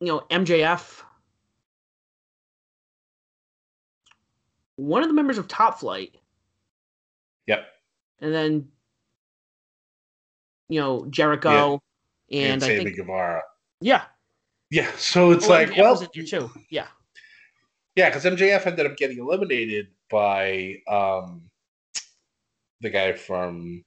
[0.00, 1.02] you know, MJF
[4.76, 6.14] one of the members of Top Flight
[7.46, 7.66] Yep.
[8.20, 8.68] and then
[10.68, 11.80] you know, Jericho
[12.32, 13.42] and, I Sammy think Guevara.
[13.80, 14.04] yeah.
[14.70, 16.50] Yeah, so it's Oh, like, MJF well, was too.
[16.70, 16.86] Yeah.
[17.94, 21.50] yeah, because MJF ended up getting eliminated by um
[22.80, 23.84] the guy from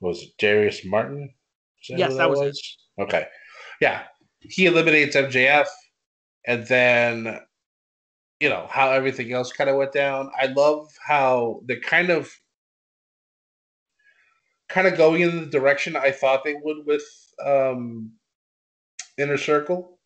[0.00, 1.34] was it Darius Martin?
[1.82, 3.02] Is Yes, who that was it.
[3.02, 3.26] Okay,
[3.80, 4.04] yeah,
[4.40, 5.66] he eliminates MJF,
[6.46, 7.40] and then
[8.40, 10.30] you know how everything else kind of went down.
[10.40, 12.30] I love how they're kind of
[14.68, 17.04] kind of going in the direction I thought they would with
[17.44, 18.12] um
[19.18, 19.98] Inner Circle.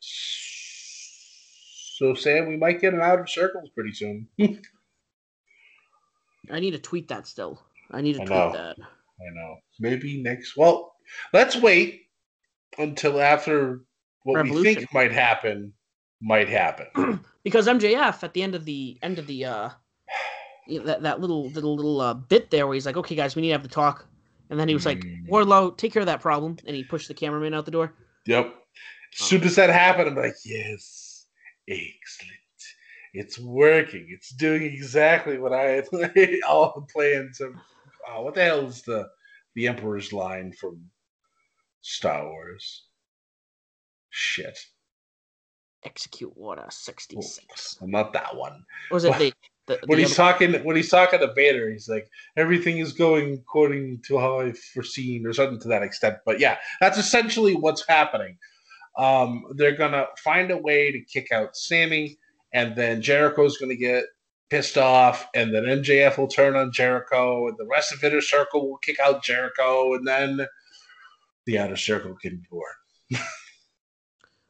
[0.00, 4.28] So Sam, we might get an outer circles pretty soon.
[6.50, 7.62] I need to tweet that still.
[7.90, 8.52] I need to I tweet know.
[8.52, 8.76] that.
[8.78, 9.56] I know.
[9.78, 10.56] Maybe next.
[10.56, 10.94] Well,
[11.32, 12.02] let's wait
[12.78, 13.82] until after
[14.22, 15.74] what we think might happen
[16.20, 17.20] might happen.
[17.44, 19.70] because MJF at the end of the end of the uh
[20.84, 23.48] that that little little little uh, bit there where he's like, "Okay, guys, we need
[23.48, 24.06] to have the talk,"
[24.50, 25.28] and then he was like, Mm.
[25.28, 27.92] "Wardlow, take care of that problem," and he pushed the cameraman out the door.
[28.26, 28.54] Yep.
[29.18, 31.26] As soon as that happened, I'm like, yes,
[31.68, 32.36] excellent.
[33.12, 34.06] It's working.
[34.10, 35.88] It's doing exactly what I had
[36.48, 37.54] all the plans of.
[38.08, 39.08] Oh, what the hell is the
[39.56, 40.88] the Emperor's line from
[41.80, 42.84] Star Wars?
[44.10, 44.58] Shit,
[45.84, 47.76] Execute Order sixty six.
[47.82, 48.64] not that one.
[48.90, 49.32] Was it the,
[49.66, 52.92] the, when the he's other- talking when he's talking to Vader, he's like, everything is
[52.92, 56.18] going according to how I've foreseen, or something to that extent.
[56.26, 58.36] But yeah, that's essentially what's happening.
[58.98, 62.18] Um, they're gonna find a way to kick out Sammy,
[62.52, 64.04] and then Jericho's gonna get
[64.50, 68.68] pissed off, and then MJF will turn on Jericho, and the rest of Inner Circle
[68.68, 70.46] will kick out Jericho, and then
[71.46, 73.22] the Outer Circle can be born.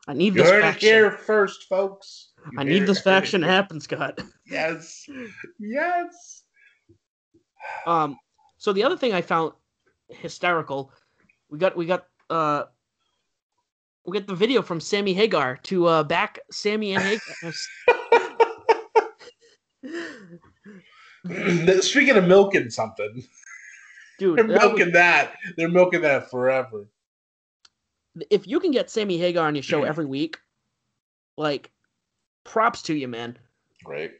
[0.08, 0.88] I need You this heard it faction.
[0.88, 2.32] here first, folks.
[2.52, 4.20] You I need this faction to happen, Scott.
[4.50, 5.06] Yes,
[5.60, 6.42] yes.
[7.86, 8.16] Um,
[8.58, 9.52] so the other thing I found
[10.08, 10.92] hysterical,
[11.50, 12.64] we got we got uh
[14.04, 17.52] we get the video from Sammy Hagar to uh back Sammy and Hagar.
[21.82, 23.22] Speaking of milking something,
[24.18, 25.34] Dude, they're that was- milking that.
[25.56, 26.86] They're milking that forever.
[28.30, 30.38] If you can get Sammy Hagar on your show every week,
[31.36, 31.70] like
[32.44, 33.38] props to you, man.
[33.86, 34.12] Right.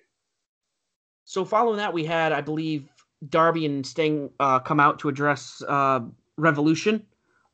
[1.25, 2.89] So following that, we had, I believe,
[3.29, 6.01] Darby and Sting uh, come out to address uh,
[6.37, 7.05] Revolution,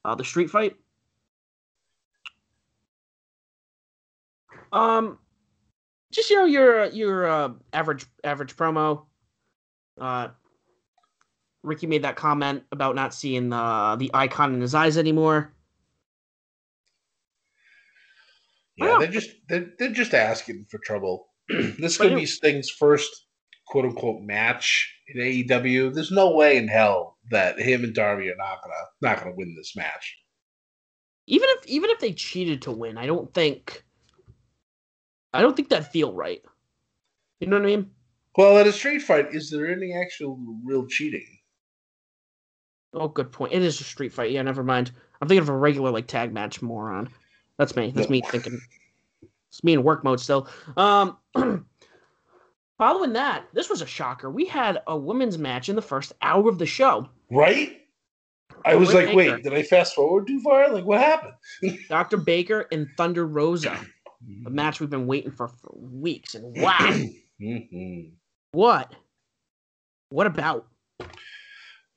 [0.04, 0.76] uh, the street fight.
[4.72, 5.18] Um,
[6.12, 9.04] just you know your your uh, average average promo.
[10.00, 10.28] Uh,
[11.62, 15.52] Ricky made that comment about not seeing the the icon in his eyes anymore.
[18.76, 21.28] Yeah, they're just they're, they're just asking for trouble.
[21.48, 23.10] this is But gonna it- be Sting's first
[23.66, 25.94] quote unquote match in AEW.
[25.94, 29.54] There's no way in hell that him and Darby are not gonna not gonna win
[29.56, 30.16] this match.
[31.26, 33.82] even if even if they cheated to win, I don't think
[35.32, 36.42] I don't think that'd feel right.
[37.40, 37.90] You know what I mean?
[38.36, 41.26] Well, at a street fight, is there any actual real cheating?
[42.94, 43.52] Oh, good point.
[43.52, 44.30] It is a street fight.
[44.30, 44.90] Yeah, never mind.
[45.20, 47.08] I'm thinking of a regular like tag match moron.
[47.58, 47.90] That's me.
[47.94, 48.12] That's No.
[48.12, 48.60] me thinking.
[49.48, 50.48] It's me in work mode still.
[50.76, 51.16] Um,
[52.78, 54.30] following that, this was a shocker.
[54.30, 57.08] We had a women's match in the first hour of the show.
[57.30, 57.80] Right?
[58.64, 59.16] I was like, Baker.
[59.16, 60.68] wait, did I fast forward too far?
[60.72, 61.34] Like, what happened?
[61.88, 62.16] Dr.
[62.16, 63.78] Baker and Thunder Rosa,
[64.46, 66.34] a match we've been waiting for for weeks.
[66.34, 66.78] And wow,
[67.40, 68.12] Mhm.
[68.52, 68.92] what?
[70.08, 70.66] What about?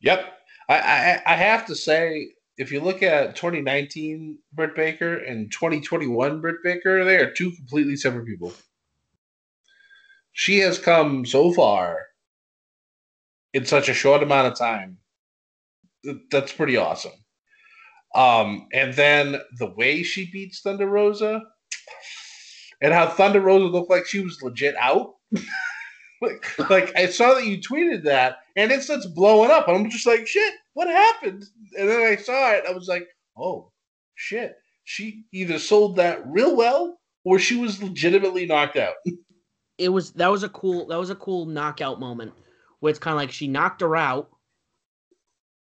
[0.01, 0.33] Yep.
[0.67, 6.41] I, I I have to say, if you look at 2019 Britt Baker and 2021
[6.41, 8.51] Britt Baker, they are two completely separate people.
[10.33, 12.07] She has come so far
[13.53, 14.97] in such a short amount of time.
[16.31, 17.13] That's pretty awesome.
[18.13, 21.41] Um, and then the way she beats Thunder Rosa,
[22.81, 25.15] and how Thunder Rosa looked like she was legit out.
[26.21, 30.07] like, like I saw that you tweeted that, and it starts blowing up, I'm just
[30.07, 31.45] like, shit, what happened?
[31.77, 33.07] And then I saw it, I was like,
[33.37, 33.71] oh,
[34.15, 38.95] shit, she either sold that real well, or she was legitimately knocked out.
[39.77, 42.33] It was that was a cool that was a cool knockout moment
[42.81, 44.29] where it's kind of like she knocked her out.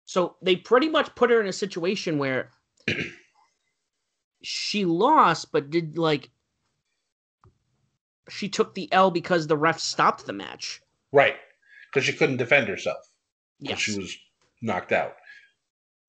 [0.05, 2.52] So they pretty much put her in a situation where
[4.44, 6.30] she lost, but did like
[8.29, 10.81] she took the L because the ref stopped the match.
[11.12, 11.37] Right,
[11.91, 12.99] because she couldn't defend herself.
[13.61, 13.79] Yes.
[13.79, 14.16] she was
[14.61, 15.14] knocked out.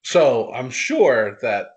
[0.03, 1.68] So I'm sure that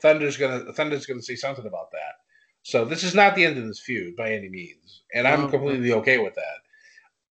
[0.00, 2.14] Thunder's gonna Thunder's gonna say something about that.
[2.62, 5.92] So this is not the end of this feud by any means, and I'm completely
[5.92, 6.58] okay with that.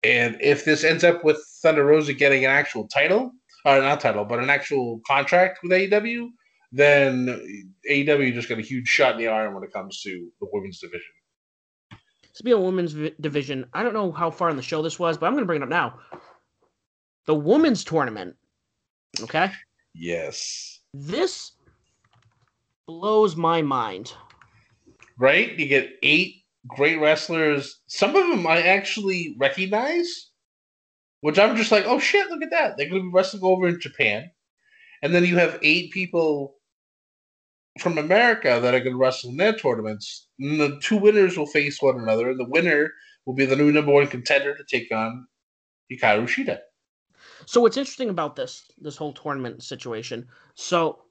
[0.04, 3.32] And if this ends up with Thunder Rosa getting an actual title,
[3.64, 6.28] or not title, but an actual contract with AEW,
[6.72, 10.48] then AEW just got a huge shot in the arm when it comes to the
[10.52, 11.14] women's division.
[12.32, 15.18] Speaking of women's vi- division, I don't know how far in the show this was,
[15.18, 15.98] but I'm going to bring it up now.
[17.26, 18.36] The women's tournament.
[19.20, 19.50] Okay,
[19.94, 20.80] Yes.
[20.94, 21.52] this
[22.86, 24.12] blows my mind.
[25.18, 25.56] right?
[25.58, 27.80] You get eight great wrestlers.
[27.86, 30.30] Some of them I actually recognize,
[31.20, 32.76] which I'm just like, oh shit, look at that.
[32.76, 34.30] They're going to be wrestling over in Japan.
[35.02, 36.56] And then you have eight people
[37.78, 40.28] from America that are going to wrestle in their tournaments.
[40.38, 42.92] And the two winners will face one another, and the winner
[43.24, 45.26] will be the new number one contender to take on
[45.90, 46.58] Hikaru Shida.
[47.46, 50.26] So what's interesting about this this whole tournament situation?
[50.54, 51.02] So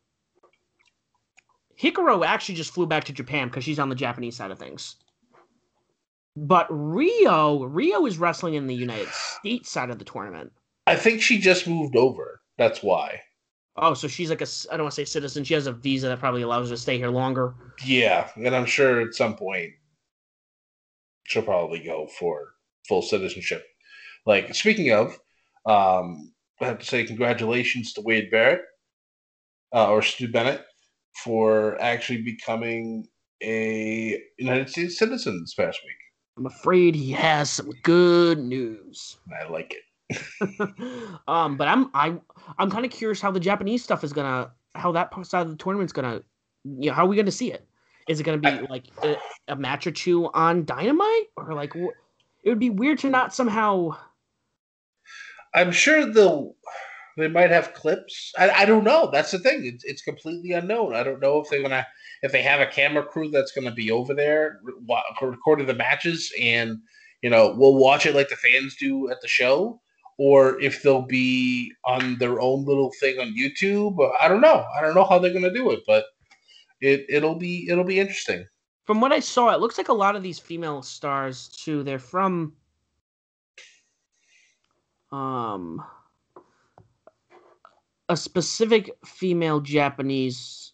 [1.82, 4.97] Hikaru actually just flew back to Japan because she's on the Japanese side of things.
[6.36, 10.53] But Rio, Rio is wrestling in the United States side of the tournament.
[10.88, 12.41] I think she just moved over.
[12.57, 13.22] That's why.
[13.82, 15.43] Oh, so she's like a I don't want to say citizen.
[15.43, 17.55] She has a visa that probably allows her to stay here longer.
[17.84, 19.71] Yeah, and I'm sure at some point
[21.23, 22.53] she'll probably go for
[22.88, 23.65] full citizenship.
[24.27, 25.17] Like speaking of,
[25.65, 28.61] um, I have to say congratulations to Wade Barrett
[29.73, 30.63] uh, or Stu Bennett
[31.23, 33.07] for actually becoming
[33.41, 35.95] a United States citizen this past week.
[36.38, 39.17] I'm afraid he has some good news.
[39.41, 39.82] I like it.
[41.28, 42.16] um, but I'm I
[42.57, 45.57] I'm kind of curious how the Japanese stuff is gonna how that side of the
[45.57, 46.22] tournament's gonna
[46.64, 47.68] you know how are we gonna see it?
[48.07, 49.16] Is it gonna be I- like a,
[49.47, 51.95] a match or two on Dynamite or like wh-
[52.43, 53.95] it would be weird to not somehow
[55.53, 56.55] I'm sure they'll
[57.18, 58.32] they might have clips.
[58.38, 59.09] I, I don't know.
[59.12, 59.66] That's the thing.
[59.66, 60.95] It's, it's completely unknown.
[60.95, 61.86] I don't know if they're gonna
[62.22, 66.32] if they have a camera crew that's gonna be over there re- recording the matches,
[66.39, 66.80] and
[67.22, 69.82] you know we'll watch it like the fans do at the show,
[70.18, 73.97] or if they'll be on their own little thing on YouTube.
[74.22, 74.66] I don't know.
[74.78, 76.05] I don't know how they're gonna do it, but
[76.82, 78.45] it it'll be it'll be interesting.
[78.86, 81.84] from what I saw, it looks like a lot of these female stars too.
[81.84, 82.53] They're from
[85.12, 85.84] um
[88.09, 90.74] a specific female Japanese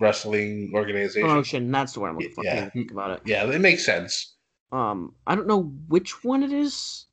[0.00, 1.28] Wrestling organization.
[1.28, 1.70] promotion.
[1.70, 2.44] That's the word I'm looking for.
[2.44, 2.68] Yeah.
[2.70, 3.20] Think about it.
[3.24, 4.36] Yeah, it makes sense.
[4.72, 7.06] Um, I don't know which one it is,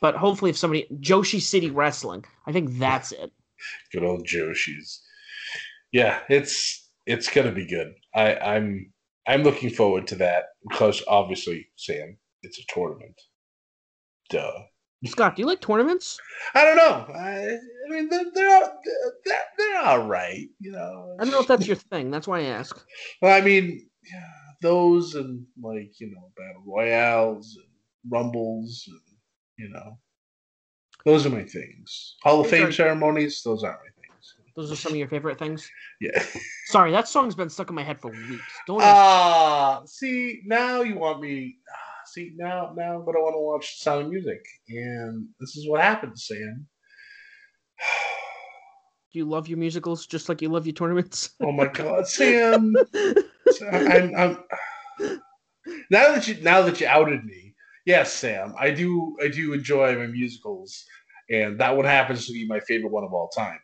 [0.00, 3.32] but hopefully, if somebody Joshi City Wrestling, I think that's it.
[3.92, 5.00] Good old Joshi's.
[5.92, 7.94] Yeah, it's it's gonna be good.
[8.14, 8.92] I, I'm
[9.26, 13.18] I'm looking forward to that because obviously, Sam, it's a tournament.
[14.30, 14.52] Duh.
[15.06, 16.18] Scott, do you like tournaments?
[16.54, 17.06] I don't know.
[17.14, 18.80] I, I mean, they're they're, all-
[19.24, 20.48] they're they're all right.
[20.60, 21.16] You know.
[21.18, 22.10] I don't know if that's your thing.
[22.10, 22.78] That's why I ask.
[23.22, 24.26] Well, I mean, yeah,
[24.60, 29.00] those and like you know battle royales and rumbles and
[29.58, 29.98] you know,
[31.04, 32.16] those are my things.
[32.22, 33.42] Hall of Fame ceremonies.
[33.44, 34.34] Those aren't my things.
[34.56, 35.68] Those are some of your favorite things.
[36.00, 36.22] Yeah.
[36.66, 38.52] Sorry, that song's been stuck in my head for weeks.
[38.66, 38.80] Don't.
[38.80, 41.56] Uh, Ah, see now you want me.
[41.70, 45.68] ah, See now, now but I'm want to watch Sound of Music, and this is
[45.68, 46.66] what happens, Sam.
[49.12, 51.30] do you love your musicals just like you love your tournaments?
[51.40, 52.74] Oh my God, Sam!
[53.72, 54.38] I'm, I'm
[55.90, 57.47] now that you now that you outed me.
[57.88, 59.16] Yes, Sam, I do.
[59.18, 60.84] I do enjoy my musicals,
[61.30, 63.58] and that one happens to be my favorite one of all time.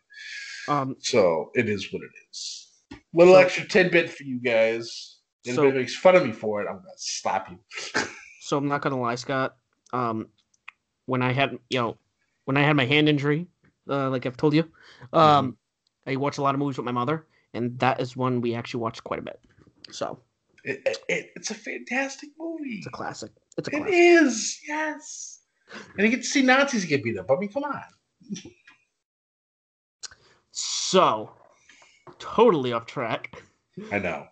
[0.66, 2.72] um, So it is what it is.
[3.12, 5.18] Little So- extra tidbit for you guys.
[5.44, 7.58] If So- makes fun of me for it, I'm gonna slap you.
[8.40, 9.58] so I'm not gonna lie, Scott.
[9.92, 10.30] Um,
[11.04, 11.98] when I had you know,
[12.46, 13.46] when I had my hand injury,
[13.90, 14.72] uh, like I've told you,
[15.12, 15.58] um,
[16.06, 18.80] I watched a lot of movies with my mother, and that is one we actually
[18.80, 19.38] watched quite a bit.
[19.90, 20.18] So
[20.64, 22.76] It, it, it- it's a fantastic movie.
[22.78, 23.30] it's a classic.
[23.58, 23.92] It's a classic.
[23.92, 25.40] is, yes.
[25.96, 27.30] And you get to see Nazis get beat up.
[27.30, 27.82] I mean, come on.
[30.50, 31.32] So
[32.18, 33.42] totally off track.
[33.92, 34.26] I know.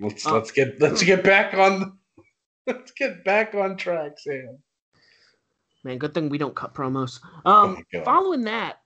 [0.00, 1.98] Let's Uh, let's get let's get back on
[2.66, 4.58] let's get back on track, Sam.
[5.84, 7.20] Man, good thing we don't cut promos.
[7.44, 8.04] Oh Um, God.
[8.04, 8.80] following that,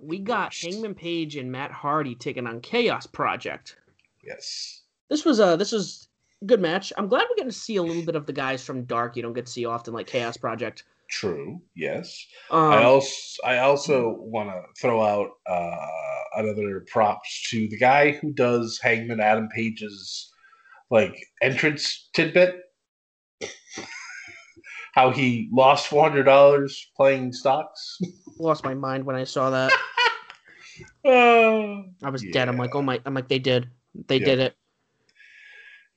[0.00, 0.54] we got.
[0.54, 3.76] Hangman Page and Matt Hardy taking on Chaos Project.
[4.22, 4.82] Yes.
[5.08, 6.08] This was a this was
[6.42, 6.92] a good match.
[6.96, 9.16] I'm glad we're getting to see a little bit of the guys from Dark.
[9.16, 10.84] You don't get to see often, like Chaos Project.
[11.10, 11.60] True.
[11.74, 12.26] Yes.
[12.50, 15.76] Um, I also I also want to throw out uh,
[16.36, 20.30] another props to the guy who does Hangman Adam Page's
[20.90, 22.56] like entrance tidbit.
[24.94, 27.98] How he lost four hundred dollars playing stocks.
[28.38, 29.72] lost my mind when I saw that.
[31.04, 32.48] Oh, I was dead.
[32.48, 33.00] I'm like, oh my!
[33.04, 33.68] I'm like, they did,
[34.06, 34.24] they Yeah.
[34.26, 34.56] did it.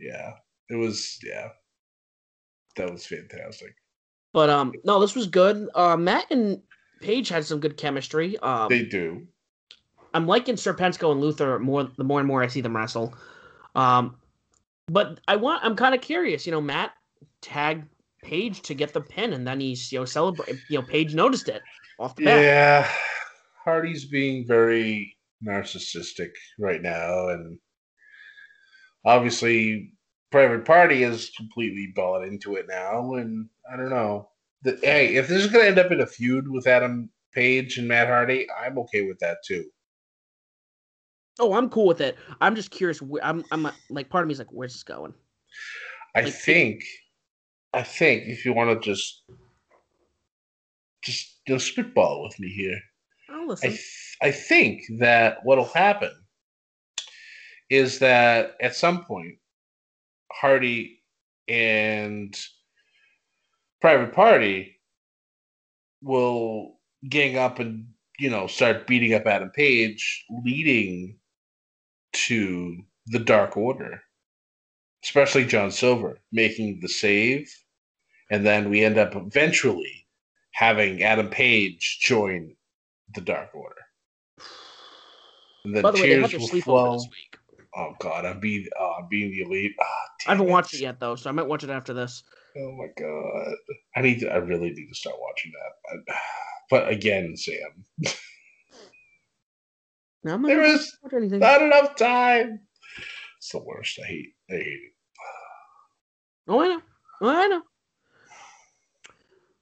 [0.01, 0.31] Yeah,
[0.69, 1.49] it was yeah,
[2.75, 3.75] that was fantastic.
[4.33, 5.69] But um, no, this was good.
[5.75, 6.61] Uh, Matt and
[7.01, 8.37] Page had some good chemistry.
[8.39, 9.27] Um, They do.
[10.13, 13.13] I'm liking Serpentico and Luther more the more and more I see them wrestle.
[13.75, 14.17] Um,
[14.87, 16.45] but I want I'm kind of curious.
[16.45, 16.91] You know, Matt
[17.41, 17.87] tagged
[18.23, 20.55] Page to get the pin, and then he's you know celebrate.
[20.69, 21.63] You know, Page noticed it
[21.97, 22.43] off the bat.
[22.43, 22.87] Yeah,
[23.63, 26.29] Hardy's being very narcissistic
[26.59, 27.57] right now, and
[29.05, 29.93] obviously,
[30.31, 33.15] Private Party is completely bought into it now.
[33.15, 34.29] And I don't know.
[34.63, 37.77] The, hey, if this is going to end up in a feud with Adam Page
[37.77, 39.65] and Matt Hardy, I'm okay with that too.
[41.39, 42.17] Oh, I'm cool with it.
[42.39, 43.01] I'm just curious.
[43.23, 45.13] I'm I'm like part of me is like, where's this going?
[46.15, 46.83] I Like, think,
[47.73, 49.23] I think if you want to just,
[51.03, 52.79] just you know, spitball with me here.
[53.29, 56.11] I'll I th- I think that what'll happen
[57.71, 59.37] is that at some point,
[60.29, 61.01] Hardy
[61.47, 62.37] and
[63.79, 64.77] Private Party
[66.01, 67.87] will gang up and
[68.19, 71.17] you know start beating up Adam Page, leading
[72.11, 74.01] to the Dark Order,
[75.05, 77.49] especially John Silver making the save,
[78.29, 80.05] and then we end up eventually
[80.51, 82.53] having Adam Page join
[83.15, 83.75] the Dark Order.
[85.63, 86.93] And then the way, tears their will flow.
[86.95, 87.30] this week.
[87.75, 89.73] Oh God, I'm being, oh, I'm being the elite.
[89.79, 89.85] Ah,
[90.27, 92.23] I haven't damn watched it yet though, so I might watch it after this.
[92.57, 93.55] Oh my God,
[93.95, 94.27] I need to.
[94.31, 96.03] I really need to start watching that.
[96.13, 96.19] I,
[96.69, 97.85] but again, Sam,
[100.23, 102.59] No, I'm not there is not enough time.
[103.37, 103.99] It's the worst.
[104.03, 104.33] I hate.
[104.49, 104.91] I hate it.
[106.47, 106.81] Oh, I know.
[107.21, 107.61] Oh, I know.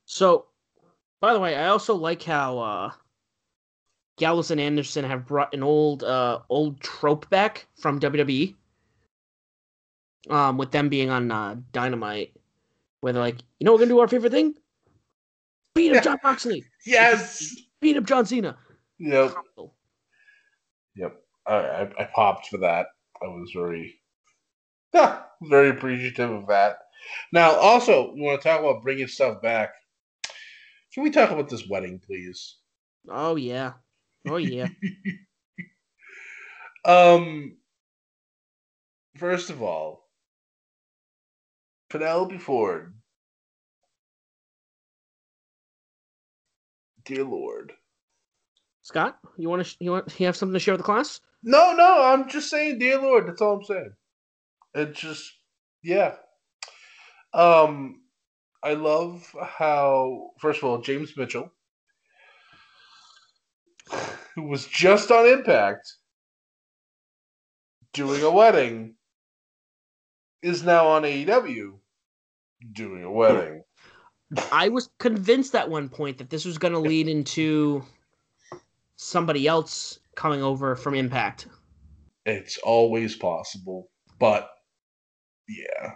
[0.06, 0.48] So,
[1.22, 2.92] by the way, I also like how uh
[4.20, 8.54] Gallows and Anderson have brought an old uh old trope back from WWE.
[10.30, 12.36] Um, with them being on uh, Dynamite,
[13.02, 14.54] where they're like, you know, what we're gonna do our favorite thing:
[15.74, 16.04] beat up.
[16.04, 17.56] Jon Moxley, Yes.
[17.80, 18.58] beat up John Cena.
[19.00, 19.34] Yep.
[20.96, 21.22] Yep.
[21.48, 22.88] I, I, I popped for that.
[23.24, 23.96] I was very,
[25.44, 26.80] very appreciative of that.
[27.32, 29.70] Now, also, we want to talk about bringing stuff back.
[30.94, 32.58] Can we talk about this wedding, please?
[33.10, 33.74] Oh yeah,
[34.30, 34.70] oh yeah.
[36.86, 37.58] Um,
[39.18, 40.10] first of all,
[41.90, 42.94] Penelope Ford.
[47.06, 47.74] Dear Lord.
[48.84, 49.70] Scott, you want to?
[49.70, 50.20] Sh- you want?
[50.20, 51.22] You have something to share with the class?
[51.44, 53.28] No, no, I'm just saying, dear Lord.
[53.28, 53.92] That's all I'm saying.
[54.76, 55.32] It's just,
[55.84, 56.16] yeah.
[57.34, 58.02] Um,
[58.64, 61.52] I love how, first of all, James Mitchell,
[64.40, 65.96] who was just on Impact,
[67.94, 68.96] doing a wedding,
[70.42, 71.74] is now on AEW
[72.74, 73.64] doing a wedding.
[74.52, 77.84] I was convinced at one point that this was going to lead into
[78.96, 81.48] somebody else coming over from Impact.
[82.26, 84.50] It's always possible, but
[85.50, 85.94] yeah.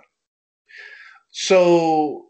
[1.29, 2.25] So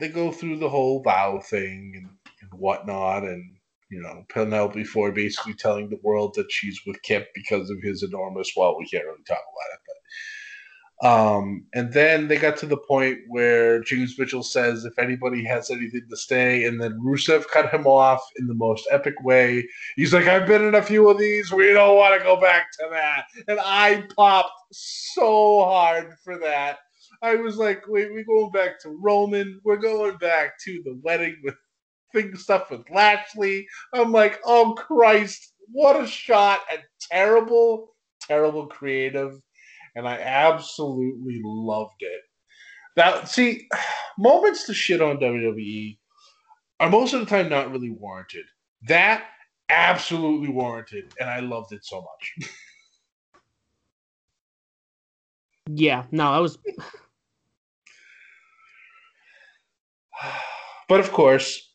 [0.00, 2.10] they go through the whole vow thing and,
[2.42, 3.56] and whatnot, and
[3.88, 8.02] you know, Penelope Ford basically telling the world that she's with Kip because of his
[8.02, 8.52] enormous.
[8.56, 9.96] Well, we can't really talk about it, but
[11.02, 15.70] um, and then they got to the point where James Mitchell says if anybody has
[15.70, 19.68] anything to stay, and then Rusev cut him off in the most epic way.
[19.96, 21.52] He's like, I've been in a few of these.
[21.52, 23.26] We don't want to go back to that.
[23.46, 26.78] And I popped so hard for that.
[27.22, 29.60] I was like, wait, we're going back to Roman.
[29.64, 31.56] We're going back to the wedding with
[32.12, 33.66] thing stuff with Lashley.
[33.92, 36.80] I'm like, oh Christ, what a shot and
[37.10, 39.40] terrible, terrible creative.
[39.94, 42.22] And I absolutely loved it.
[42.96, 43.68] That see,
[44.18, 45.98] moments to shit on WWE
[46.80, 48.44] are most of the time not really warranted.
[48.88, 49.24] That
[49.68, 52.50] absolutely warranted, and I loved it so much.
[55.68, 56.58] Yeah, no, I was
[60.88, 61.65] But of course,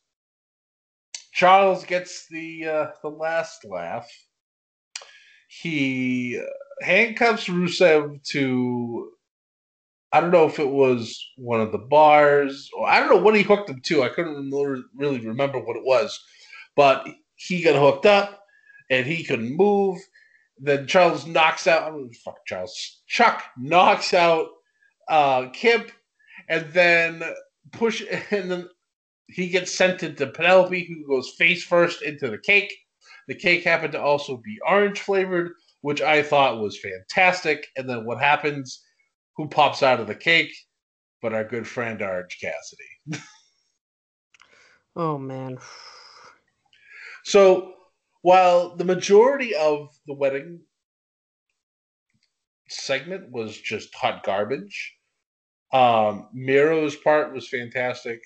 [1.42, 4.08] Charles gets the uh, the last laugh.
[5.48, 9.10] He uh, handcuffs Rusev to
[10.14, 13.36] I don't know if it was one of the bars or I don't know what
[13.36, 14.04] he hooked him to.
[14.04, 14.52] I couldn't
[14.96, 16.24] really remember what it was,
[16.76, 18.44] but he got hooked up
[18.92, 19.98] and he couldn't move.
[20.60, 21.92] Then Charles knocks out.
[22.24, 23.02] Fuck Charles.
[23.08, 24.46] Chuck knocks out
[25.10, 25.92] uh, Kip,
[26.48, 27.24] and then
[27.72, 28.70] push, and then
[29.34, 32.74] he gets sent into Penelope, who goes face first into the cake.
[33.28, 37.68] The cake happened to also be orange flavored, which I thought was fantastic.
[37.78, 38.84] And then what happens?
[39.38, 40.52] Who pops out of the cake?
[41.22, 43.24] But our good friend Orange Cassidy.
[44.96, 45.58] oh man.
[47.24, 47.74] So
[48.22, 50.62] while the majority of the wedding
[52.70, 54.96] segment was just hot garbage,
[55.74, 58.22] um, Miro's part was fantastic,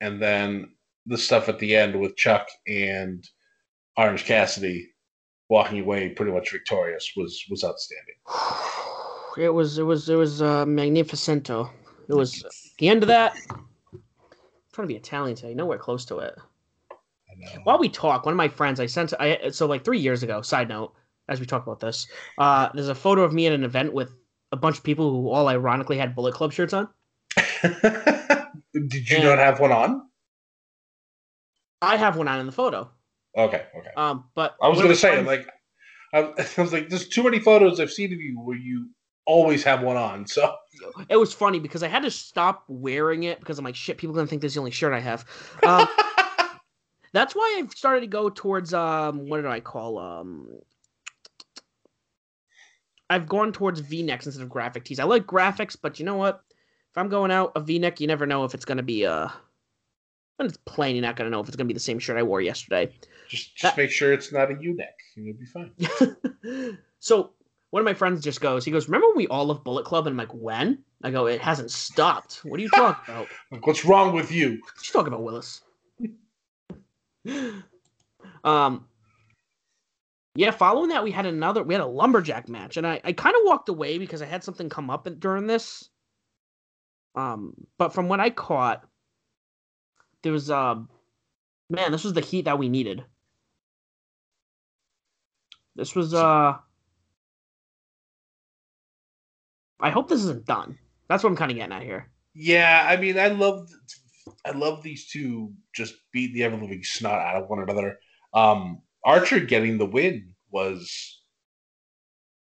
[0.00, 0.70] and then
[1.06, 3.26] the stuff at the end with Chuck and
[3.96, 4.88] Orange Cassidy
[5.48, 8.14] walking away pretty much victorious was was outstanding.
[9.38, 11.70] It was it was it was uh, magnificento.
[12.08, 12.42] It was
[12.78, 13.36] the end of that.
[13.50, 14.00] I'm
[14.72, 16.34] trying to be Italian today, nowhere close to it.
[17.64, 20.40] While we talk, one of my friends I sent I so like three years ago.
[20.40, 20.94] Side note,
[21.28, 22.06] as we talk about this,
[22.38, 24.10] uh, there's a photo of me at an event with
[24.52, 26.88] a bunch of people who all ironically had Bullet Club shirts on.
[28.88, 30.02] Did you And- not have one on?
[31.82, 32.90] I have one on in the photo.
[33.36, 33.90] Okay, okay.
[33.96, 35.46] Um, but I was gonna of my say like
[36.12, 36.20] I,
[36.58, 38.88] I was like, there's too many photos I've seen of you where you
[39.26, 40.26] always have one on.
[40.26, 40.54] So
[41.08, 44.14] it was funny because I had to stop wearing it because I'm like, shit, people
[44.14, 45.24] are gonna think this is the only shirt I have.
[45.62, 45.86] Um,
[47.12, 50.48] that's why I've started to go towards um, what did I call um.
[53.08, 54.98] I've gone towards V-necks instead of graphic tees.
[54.98, 56.40] I like graphics, but you know what?
[56.96, 59.28] If I'm going out a V-neck, you never know if it's gonna be uh
[60.36, 62.22] when it's plain, you're not gonna know if it's gonna be the same shirt I
[62.22, 62.90] wore yesterday.
[63.28, 64.98] just just make sure it's not a U neck.
[65.14, 66.78] You'll be fine.
[66.98, 67.32] so
[67.68, 70.06] one of my friends just goes, he goes, "Remember when we all love Bullet Club?"
[70.06, 72.40] And I'm like, "When?" I go, "It hasn't stopped.
[72.44, 74.52] What are you talking about?" Like, what's wrong with you?
[74.52, 75.60] What you talking about, Willis?
[78.42, 78.86] um,
[80.34, 80.50] yeah.
[80.50, 81.62] Following that, we had another.
[81.62, 84.42] We had a lumberjack match, and I, I kind of walked away because I had
[84.42, 85.90] something come up during this.
[87.16, 88.86] Um, but from what I caught,
[90.22, 90.88] there was um,
[91.70, 93.04] man, this was the heat that we needed.
[95.74, 96.56] This was uh.
[99.78, 100.78] I hope this isn't done.
[101.08, 102.10] That's what I'm kind of getting at here.
[102.34, 103.68] Yeah, I mean, I love,
[104.44, 107.98] I love these two just beat the ever living snot out of one another.
[108.32, 111.22] Um, Archer getting the win was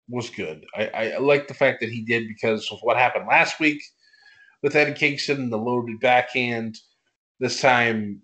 [0.08, 0.66] was good.
[0.76, 3.82] I, I like the fact that he did because of what happened last week
[4.64, 6.78] with Eddie Kingston, and the loaded backhand.
[7.40, 8.22] This time,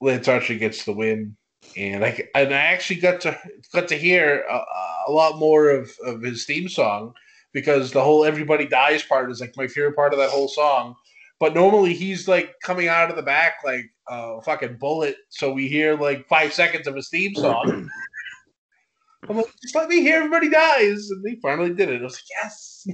[0.00, 1.36] Lance Archer gets the win,
[1.76, 3.38] and I and I actually got to
[3.72, 4.60] got to hear a,
[5.08, 7.14] a lot more of, of his theme song
[7.52, 10.94] because the whole "Everybody Dies" part is like my favorite part of that whole song.
[11.40, 15.52] But normally he's like coming out of the back like a uh, fucking bullet, so
[15.52, 17.88] we hear like five seconds of his theme song.
[19.28, 22.00] I'm like, just let me hear "Everybody Dies," and they finally did it.
[22.00, 22.86] I was like, yes,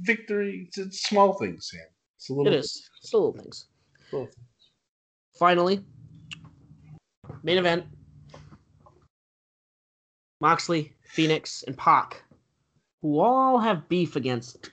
[0.00, 0.64] victory.
[0.66, 1.80] It's, it's small things, Sam.
[2.16, 2.52] It's a little.
[2.52, 2.88] It is.
[3.02, 3.66] It's little things.
[4.12, 4.46] Little things.
[5.38, 5.84] Finally,
[7.42, 7.84] main event.
[10.40, 12.22] Moxley, Fenix, and Pac,
[13.02, 14.70] who all have beef against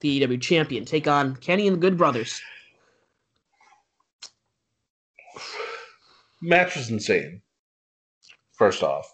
[0.00, 2.40] the AEW champion, take on Kenny and the Good Brothers.
[6.40, 7.42] match was insane.
[8.52, 9.12] First off,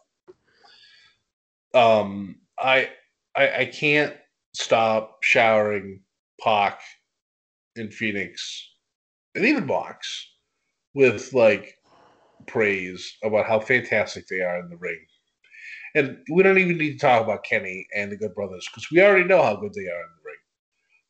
[1.75, 2.91] um, I,
[3.35, 4.15] I I can't
[4.55, 6.01] stop showering
[6.41, 6.81] Pac
[7.77, 8.69] in Fenix
[9.35, 10.29] and even Mox
[10.95, 11.79] with like
[12.47, 14.99] praise about how fantastic they are in the ring.
[15.95, 19.03] And we don't even need to talk about Kenny and the Good Brothers because we
[19.03, 20.37] already know how good they are in the ring.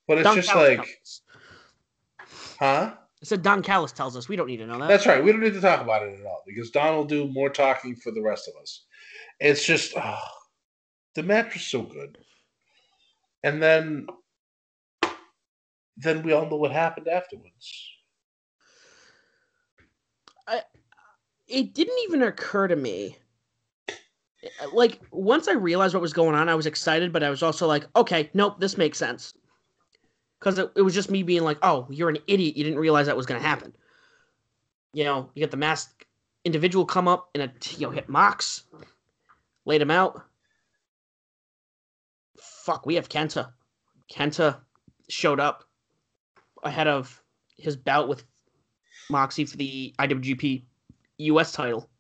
[0.09, 0.89] But it's Don just Callis like,
[2.59, 2.95] huh?
[2.97, 4.29] I said Don Callis tells us.
[4.29, 4.89] We don't need to know that.
[4.89, 5.23] That's right.
[5.23, 7.95] We don't need to talk about it at all because Don will do more talking
[7.95, 8.85] for the rest of us.
[9.39, 10.19] It's just oh,
[11.15, 12.19] the match was so good,
[13.45, 14.07] and then
[15.97, 17.91] then we all know what happened afterwards.
[20.47, 20.63] I,
[21.47, 23.17] it didn't even occur to me.
[24.73, 27.67] Like once I realized what was going on, I was excited, but I was also
[27.67, 29.35] like, okay, nope, this makes sense.
[30.41, 32.57] Because it, it was just me being like, oh, you're an idiot.
[32.57, 33.73] You didn't realize that was going to happen.
[34.93, 36.07] You know, you get the masked
[36.45, 38.65] individual come up and a, you know hit Mox,
[39.65, 40.25] laid him out.
[42.63, 43.53] Fuck, we have Kenta.
[44.11, 44.61] Kenta
[45.09, 45.65] showed up
[46.63, 47.21] ahead of
[47.59, 48.25] his bout with
[49.11, 50.63] Moxie for the IWGP
[51.19, 51.91] US title.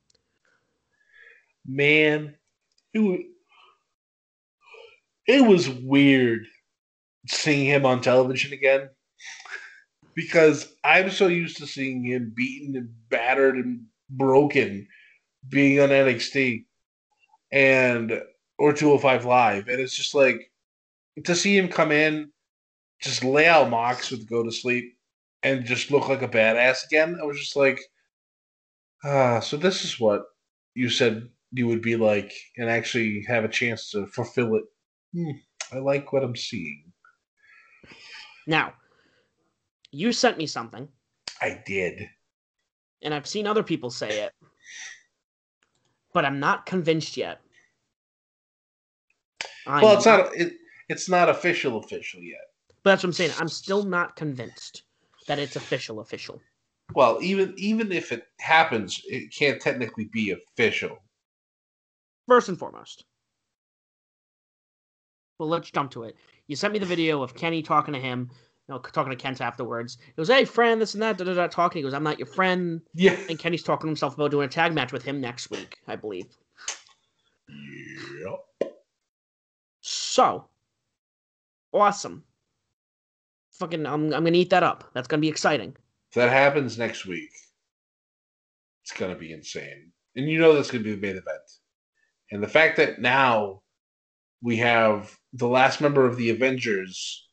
[1.67, 2.35] Man,
[2.95, 3.21] it was,
[5.27, 6.47] it was weird
[7.27, 8.89] seeing him on television again
[10.15, 14.89] because I'm so used to seeing him beaten and battered and broken
[15.49, 16.65] being on NXT
[17.51, 18.21] and
[18.59, 20.52] or 205 live and it's just like
[21.25, 22.31] to see him come in
[23.01, 24.97] just lay out Mox with go to sleep
[25.43, 27.81] and just look like a badass again I was just like
[29.05, 30.25] ah so this is what
[30.75, 34.65] you said you would be like and actually have a chance to fulfill it.
[35.15, 35.31] Hmm,
[35.71, 36.93] I like what I'm seeing.
[38.47, 38.73] Now,
[39.93, 40.89] you sent me something,
[41.41, 42.09] I did.
[43.03, 44.33] And I've seen other people say it,
[46.15, 47.41] but I'm not convinced yet.
[49.67, 50.55] I'm well it's not it,
[50.89, 52.41] it's not official official yet
[52.83, 53.33] But that's what I'm saying.
[53.39, 54.83] I'm still not convinced
[55.27, 56.01] that it's official.
[56.01, 56.41] Official.
[56.95, 60.99] Well, even even if it happens, it can't technically be official.
[62.29, 63.05] First and foremost.
[65.39, 66.17] Well, let's jump to it.
[66.47, 68.31] You sent me the video of Kenny talking to him,
[68.69, 69.99] you know, talking to Kent afterwards.
[70.09, 71.47] It was, "Hey, friend, this and that." Da da da.
[71.47, 71.79] Talking.
[71.81, 73.17] He goes, "I'm not your friend." Yeah.
[73.29, 75.97] And Kenny's talking to himself about doing a tag match with him next week, I
[75.97, 76.27] believe.
[77.49, 78.75] Yep.
[79.81, 80.49] So
[81.73, 82.25] awesome.
[83.53, 84.91] Fucking, I'm I'm gonna eat that up.
[84.95, 85.77] That's gonna be exciting.
[86.11, 87.31] If that happens next week,
[88.83, 89.93] it's gonna be insane.
[90.17, 91.43] And you know that's gonna be the main event.
[92.31, 93.63] And the fact that now
[94.43, 97.29] we have the last member of the Avengers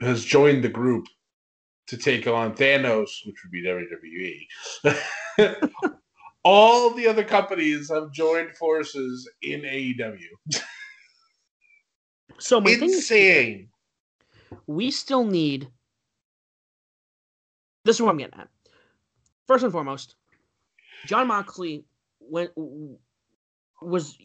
[0.00, 1.06] has joined the group
[1.88, 3.64] to take on Thanos, which would be
[5.38, 5.58] WWE.
[6.44, 10.62] All the other companies have joined forces in AEW.
[12.38, 13.68] So my thing is, Insane.
[14.66, 15.68] We still need.
[17.84, 18.48] This is what I'm getting at.
[19.46, 20.14] First and foremost,
[21.06, 21.84] Jon Moxley
[22.20, 22.50] went
[23.80, 24.16] was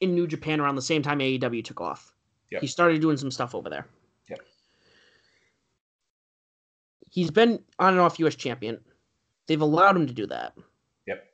[0.00, 2.12] in New Japan around the same time AEW took off.
[2.50, 2.62] Yep.
[2.62, 3.86] He started doing some stuff over there.
[4.30, 4.40] Yep.
[7.10, 8.80] He's been on and off US champion.
[9.46, 10.54] They've allowed him to do that.
[11.06, 11.24] Yep.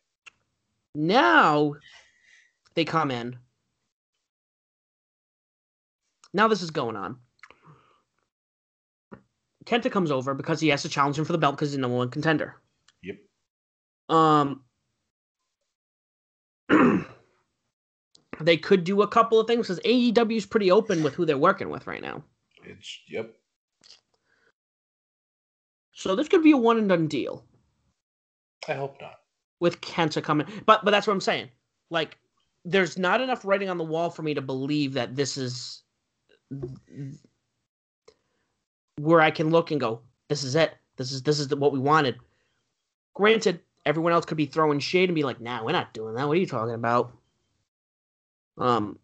[0.95, 1.75] Now
[2.75, 3.37] they come in.
[6.33, 7.19] Now this is going on.
[9.67, 11.81] Kenta comes over because he has to challenge him for the belt because he's the
[11.81, 12.57] number one contender.
[13.03, 13.17] Yep.
[14.09, 14.65] Um,
[18.41, 21.39] they could do a couple of things because AEW is pretty open with who they're
[21.39, 22.23] working with right now.
[22.65, 23.35] It's yep.
[25.93, 27.45] So this could be a one and done deal
[28.69, 29.15] I hope not.
[29.61, 30.47] with Kenta coming.
[30.67, 31.49] But but that's what I'm saying.
[31.91, 32.19] Like,
[32.65, 35.83] there's not enough writing on the wall for me to believe that this is
[38.97, 40.75] where I can look and go, this is it.
[40.97, 42.17] This is this is the, what we wanted.
[43.15, 46.27] Granted, everyone else could be throwing shade and be like, "Nah, we're not doing that.
[46.27, 47.13] What are you talking about?"
[48.59, 48.99] Um,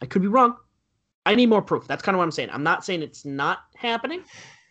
[0.00, 0.56] I could be wrong.
[1.26, 1.86] I need more proof.
[1.86, 2.50] That's kind of what I'm saying.
[2.52, 4.22] I'm not saying it's not happening.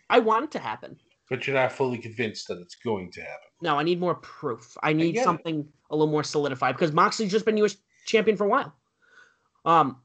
[0.08, 0.96] I want it to happen.
[1.28, 3.48] But you're not fully convinced that it's going to happen.
[3.60, 4.76] No, I need more proof.
[4.82, 5.24] I need it.
[5.24, 7.76] something a little more solidified because Moxley's just been U.S.
[8.06, 8.74] champion for a while.
[9.64, 10.00] Um.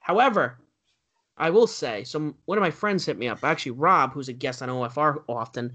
[0.00, 0.58] However,
[1.42, 3.42] I will say, some one of my friends hit me up.
[3.42, 5.74] Actually, Rob, who's a guest on OFR often,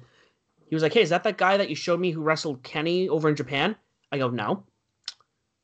[0.70, 3.10] he was like, "Hey, is that that guy that you showed me who wrestled Kenny
[3.10, 3.76] over in Japan?"
[4.10, 4.64] I go, "No."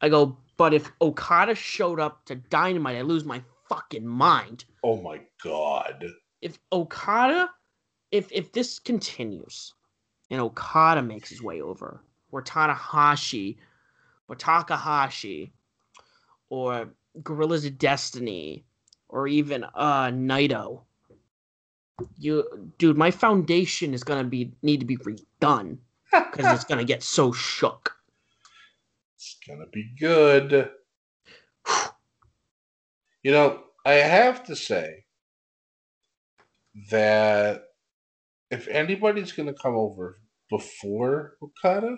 [0.02, 5.02] I go, "But if Okada showed up to Dynamite, I lose my fucking mind." Oh
[5.02, 6.06] my god.
[6.42, 7.50] if Okada,
[8.12, 9.74] if if this continues,
[10.30, 13.58] and Okada makes his way over, or Tanahashi,
[14.28, 15.54] or Takahashi,
[16.50, 16.94] or
[17.24, 18.66] Guerrillas of Destiny,
[19.14, 20.82] or even uh Naito,
[22.18, 25.78] you dude, my foundation is gonna be need to be redone
[26.12, 27.96] because it's gonna get so shook.
[29.16, 30.72] It's gonna be good.
[33.22, 35.06] You know, I have to say
[36.90, 37.66] that
[38.50, 40.20] if anybody's gonna come over
[40.50, 41.96] before Okada,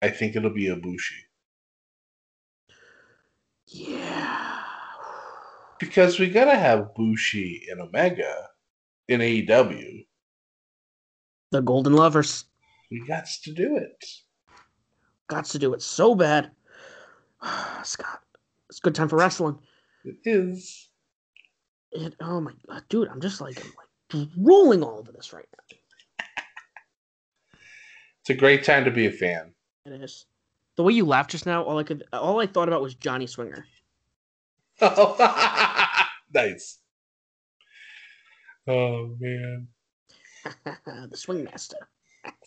[0.00, 1.25] I think it'll be Ibushi.
[5.78, 8.48] Because we gotta have Bushi and Omega
[9.08, 10.06] in AEW.
[11.52, 12.44] The Golden Lovers
[12.90, 14.04] We got to do it.
[15.28, 16.50] got to do it so bad.
[17.82, 18.20] Scott,
[18.68, 19.58] it's a good time for wrestling.
[20.04, 20.88] It is.
[21.92, 25.46] It, oh my god, dude, I'm just like, I'm like rolling all over this right
[25.52, 25.76] now.
[28.20, 29.54] It's a great time to be a fan.
[29.84, 30.26] It is.
[30.76, 33.26] The way you laughed just now, all I could, all I thought about was Johnny
[33.26, 33.64] Swinger.
[34.80, 36.78] I nice.
[38.68, 39.68] Oh man.
[40.64, 41.88] the swing master.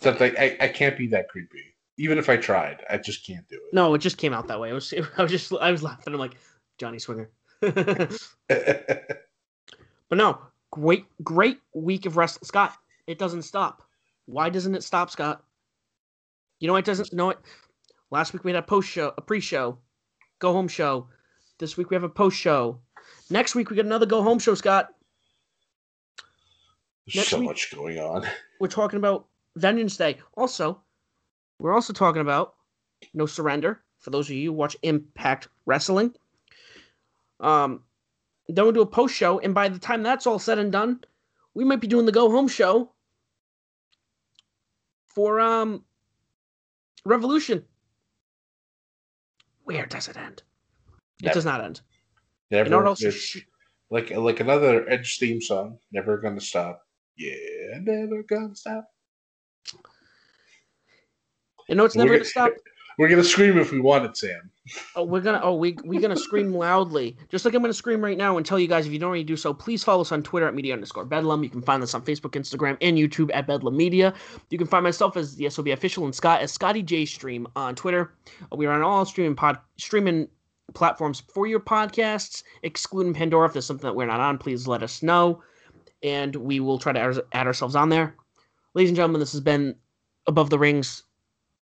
[0.04, 1.76] Like, I, I can't be that creepy.
[1.98, 3.74] Even if I tried, I just can't do it.
[3.74, 4.70] No, it just came out that way.
[4.70, 6.14] I was I was just I was laughing.
[6.14, 6.36] I'm like
[6.78, 7.30] Johnny Swinger.
[7.62, 8.20] but
[10.12, 10.40] no,
[10.72, 12.46] great great week of wrestling.
[12.46, 12.74] Scott,
[13.08, 13.84] it doesn't stop.
[14.26, 15.44] Why doesn't it stop, Scott?
[16.60, 17.40] You know what doesn't know it?
[18.12, 19.78] Last week we had a post show, a pre-show,
[20.40, 21.08] go home show.
[21.60, 22.80] This week we have a post show.
[23.30, 24.90] Next week we get another go home show, Scott.
[27.06, 28.26] There's Next so week- much going on.
[28.60, 30.18] We're talking about Vengeance Day.
[30.36, 30.82] Also,
[31.60, 32.56] we're also talking about
[33.14, 33.82] No Surrender.
[34.00, 36.14] For those of you who watch Impact Wrestling.
[37.40, 37.84] Um,
[38.50, 41.02] then we'll do a post show, and by the time that's all said and done,
[41.54, 42.92] we might be doing the go home show
[45.08, 45.84] for um
[47.06, 47.64] Revolution.
[49.64, 50.44] Where does it end?
[51.24, 51.82] It does not end.
[52.52, 53.14] Never, what else?
[53.14, 53.42] sh-
[53.92, 55.78] like like another Edge theme song.
[55.92, 56.86] Never gonna stop.
[57.18, 58.90] Yeah, never gonna stop.
[61.68, 62.52] You know it's never We're gonna stop.
[62.98, 64.52] We're gonna scream if we want it, Sam.
[64.94, 68.18] Oh, we're gonna oh we we're gonna scream loudly, just like I'm gonna scream right
[68.18, 70.22] now and tell you guys if you don't already do so, please follow us on
[70.22, 71.42] Twitter at media underscore bedlam.
[71.42, 74.14] You can find us on Facebook, Instagram, and YouTube at Bedlam Media.
[74.50, 77.74] You can find myself as the SOB official and Scott as Scotty J Stream on
[77.74, 78.14] Twitter.
[78.54, 80.28] We are on all streaming pod streaming
[80.74, 83.48] platforms for your podcasts, excluding Pandora.
[83.48, 85.42] If there's something that we're not on, please let us know,
[86.04, 88.16] and we will try to add, add ourselves on there.
[88.74, 89.76] Ladies and gentlemen, this has been
[90.28, 91.04] Above the Rings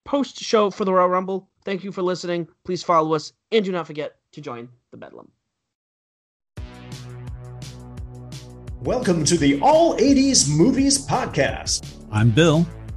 [0.04, 1.48] post show for the Royal Rumble.
[1.64, 2.48] Thank you for listening.
[2.64, 5.30] Please follow us and do not forget to join the Bedlam.
[8.82, 11.92] Welcome to the All 80s Movies Podcast.
[12.10, 12.64] I'm Bill.